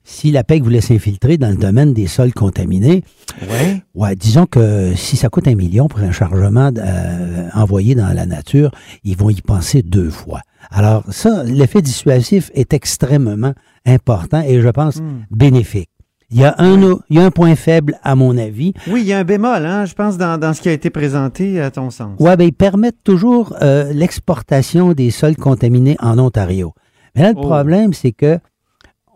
[0.05, 3.05] si la PEC voulait s'infiltrer dans le domaine des sols contaminés,
[3.43, 3.82] ouais.
[3.95, 8.26] ouais, disons que si ça coûte un million pour un chargement euh, envoyé dans la
[8.26, 8.72] nature,
[9.05, 10.40] ils vont y penser deux fois.
[10.70, 13.55] Alors ça, l'effet dissuasif est extrêmement
[13.86, 15.90] important et je pense bénéfique.
[16.33, 16.80] Il y, a un,
[17.11, 18.72] il y a un point faible, à mon avis.
[18.89, 20.89] Oui, il y a un bémol, hein, je pense, dans, dans ce qui a été
[20.89, 22.16] présenté, à ton sens.
[22.18, 26.72] Oui, ben, ils permettent toujours euh, l'exportation des sols contaminés en Ontario.
[27.14, 27.43] Mais là, le Oh.
[27.43, 28.39] problème, c'est que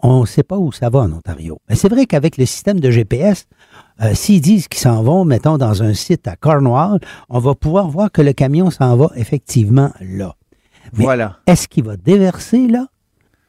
[0.03, 1.59] on ne sait pas où ça va en Ontario.
[1.71, 3.47] Mais c'est vrai qu'avec le système de GPS,
[4.03, 7.01] euh, s'ils disent qu'ils s'en vont, mettons, dans un site à Cornwall,
[7.31, 10.35] on va pouvoir voir que le camion s'en va effectivement là.
[10.93, 11.39] Mais Voilà.
[11.47, 12.87] est-ce qu'il va déverser là?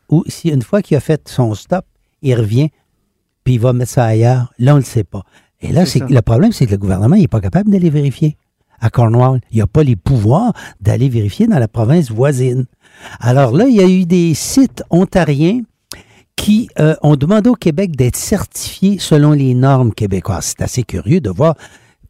[0.10, 1.84] Ou si une fois qu'il a fait son stop,
[2.22, 2.70] il revient,
[3.48, 5.24] puis il va mettre ça ailleurs, là, on ne le sait pas.
[5.62, 8.36] Et là, C'est le problème, c'est que le gouvernement n'est pas capable d'aller vérifier.
[8.82, 12.66] À Cornwall, il n'a pas les pouvoirs d'aller vérifier dans la province voisine.
[13.22, 15.62] Alors là, il y a eu des sites ontariens
[16.36, 20.54] qui euh, ont demandé au Québec d'être certifiés selon les normes québécoises.
[20.58, 21.56] C'est assez curieux de voir,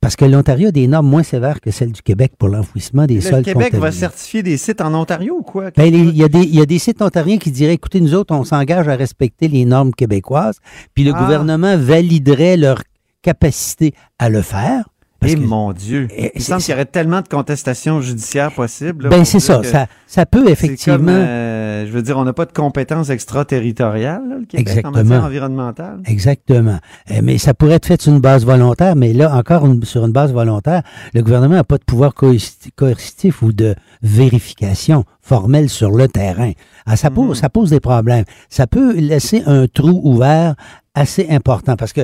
[0.01, 3.15] parce que l'Ontario a des normes moins sévères que celles du Québec pour l'enfouissement des
[3.15, 5.71] Le sols Québec va certifier des sites en Ontario ou quoi?
[5.75, 7.99] Ben, les- il y, a des- il y a des sites ontariens qui diraient, écoutez,
[8.01, 10.57] nous autres, on s'engage à respecter les normes québécoises,
[10.93, 11.19] puis le Ah.
[11.23, 12.81] gouvernement validerait leur
[13.21, 14.87] capacité à le faire.
[15.27, 16.07] Parce Eh que- mon Dieu.
[16.15, 19.05] Eh, Il semble qu'il y aurait tellement de contestations judiciaires possibles.
[19.05, 19.87] là, Ben, c'est ça, ça.
[20.07, 20.97] Ça peut effectivement.
[20.97, 24.71] comme, euh, je veux dire, on n'a pas de compétences extraterritoriales, là, le Québec, en
[24.71, 25.03] Exactement.
[25.03, 25.99] matière environnementale.
[26.05, 26.79] Exactement.
[27.11, 30.05] Euh, mais ça pourrait être fait sur une base volontaire, mais là, encore une- sur
[30.05, 30.81] une base volontaire,
[31.13, 36.51] le gouvernement n'a pas de pouvoir coerci- coercitif ou de vérification formelle sur le terrain.
[36.85, 38.25] Ah, ça, pose, ça pose des problèmes.
[38.49, 40.55] Ça peut laisser un trou ouvert
[40.95, 42.01] assez important parce que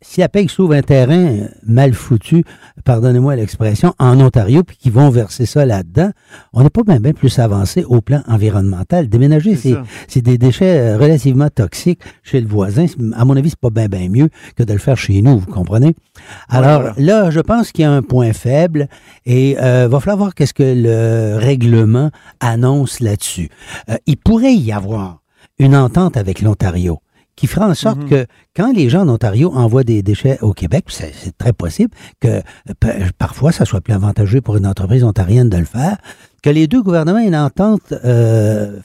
[0.00, 2.44] si la PEG s'ouvre un terrain euh, mal foutu,
[2.84, 6.10] pardonnez-moi l'expression, en Ontario, puis qu'ils vont verser ça là-dedans,
[6.52, 9.08] on n'est pas bien, bien plus avancé au plan environnemental.
[9.08, 9.56] Déménager,
[10.08, 12.86] C'est des déchets euh, relativement toxiques chez le voisin.
[13.14, 15.50] À mon avis, c'est pas bien bien mieux que de le faire chez nous, vous
[15.50, 15.94] comprenez?
[16.48, 16.94] Alors voilà.
[16.98, 18.88] là, je pense qu'il y a un point faible
[19.26, 22.10] et euh, va falloir voir qu'est-ce que le règlement
[22.40, 23.48] annonce là-dessus.
[23.88, 25.20] Euh, il pourrait y avoir
[25.58, 27.00] une entente avec l'Ontario
[27.36, 28.08] qui fera en sorte Mhm.
[28.08, 32.42] que quand les gens en Ontario envoient des déchets au Québec, c'est très possible que
[33.18, 35.96] parfois ça soit plus avantageux pour une entreprise ontarienne de le faire,
[36.42, 38.78] que les deux gouvernements aient une entente euh,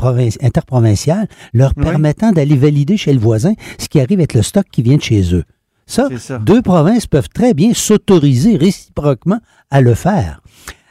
[0.00, 1.84] provinci- interprovinciale leur Oui.
[1.84, 5.02] permettant d'aller valider chez le voisin ce qui arrive avec le stock qui vient de
[5.02, 5.44] chez eux.
[5.86, 6.38] Ça, ça.
[6.38, 9.40] deux provinces peuvent très bien s'autoriser réciproquement
[9.70, 10.40] à le faire.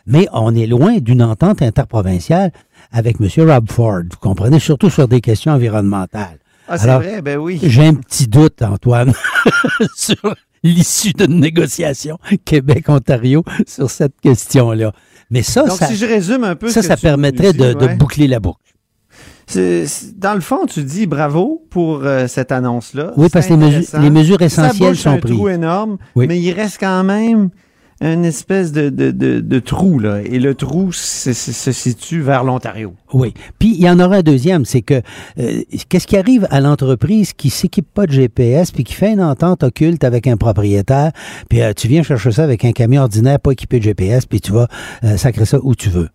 [0.05, 2.51] Mais on est loin d'une entente interprovinciale
[2.91, 3.30] avec M.
[3.49, 6.39] Rob Ford, vous comprenez, surtout sur des questions environnementales.
[6.70, 7.59] Ah, c'est vrai, ben oui.
[7.63, 9.13] J'ai un petit doute, Antoine,
[9.95, 14.91] sur l'issue d'une négociation Québec-Ontario sur cette question-là.
[15.32, 18.28] Mais ça, Donc, ça, si je résume un peu ça, ça permettrait dis, de, boucler
[18.28, 18.59] la boucle.
[19.55, 23.13] Dans le fond, tu dis bravo pour euh, cette annonce-là.
[23.17, 25.36] Oui, parce que les mesures- les essentielles sont un prises.
[25.36, 26.28] trou énorme, Oui.
[26.28, 27.49] mais il reste quand même
[28.02, 30.22] une espèce de, de, de, de trou, là.
[30.22, 32.93] Et le trou se, se- se situe vers l'Ontario.
[33.14, 33.34] Oui.
[33.60, 35.02] Puis il y en aura un deuxième, c'est que
[35.39, 39.22] euh, qu'est-ce qui arrive à l'entreprise qui s'équipe pas de GPS puis qui fait une
[39.22, 41.12] entente occulte avec un propriétaire,
[41.50, 44.39] puis euh, tu viens chercher ça avec un camion ordinaire pas équipé de GPS, puis
[44.39, 44.68] tu vas
[45.04, 46.10] euh, sacrer ça où tu veux.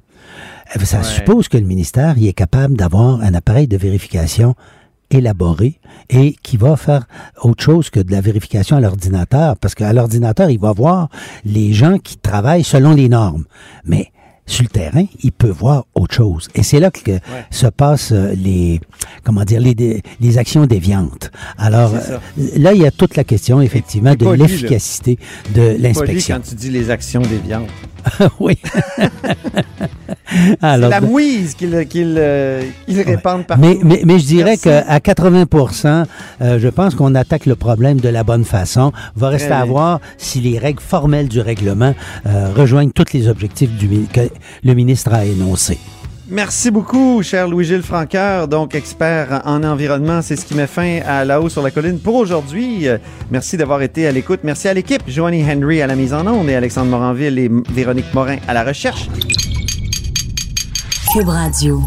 [0.77, 1.05] Euh, Ça Ouais.
[1.05, 4.55] suppose que le ministère il est capable d'avoir un appareil de vérification
[5.11, 5.81] élaboré
[6.11, 7.07] et qui va faire
[7.43, 11.09] autre chose que de la vérification à l'ordinateur, parce qu'à l'ordinateur, il va voir
[11.45, 13.45] les gens qui travaillent selon les normes.
[13.85, 14.11] Mais
[14.47, 16.49] sur le terrain, il peut voir autre chose.
[16.55, 17.19] Et c'est là que
[17.51, 18.81] se passent euh, les,
[19.23, 21.31] comment dire, les, les actions déviantes.
[21.57, 22.19] Alors, euh,
[22.59, 25.19] là, il y a toute la question, effectivement, de l'efficacité
[25.55, 26.37] de l'inspection.
[26.37, 27.69] quand tu dis les actions des viandes.
[28.41, 28.59] oui.
[30.61, 33.63] C'est la mouise qu'ils qu'ils, euh, répandent partout.
[33.63, 36.05] Mais, mais, mais je dirais qu'à 80%
[36.41, 38.93] euh, je pense qu'on attaque le problème de la bonne façon.
[39.17, 41.95] Va rester Très à voir si les règles formelles du règlement
[42.27, 44.29] euh, rejoignent tous les objectifs du, que
[44.63, 45.79] le ministre a énoncés.
[46.29, 50.23] Merci beaucoup, cher Louis-Gilles Franqueur, donc expert en environnement.
[50.23, 52.89] C'est ce qui met fin à La Haut sur la Colline pour aujourd'hui.
[52.89, 52.97] Euh,
[53.31, 54.41] Merci d'avoir été à l'écoute.
[54.43, 55.03] Merci à l'équipe.
[55.07, 58.65] Joanie Henry à la mise en onde et Alexandre Moranville et Véronique Morin à la
[58.65, 59.09] recherche.
[61.13, 61.83] Cube Radio.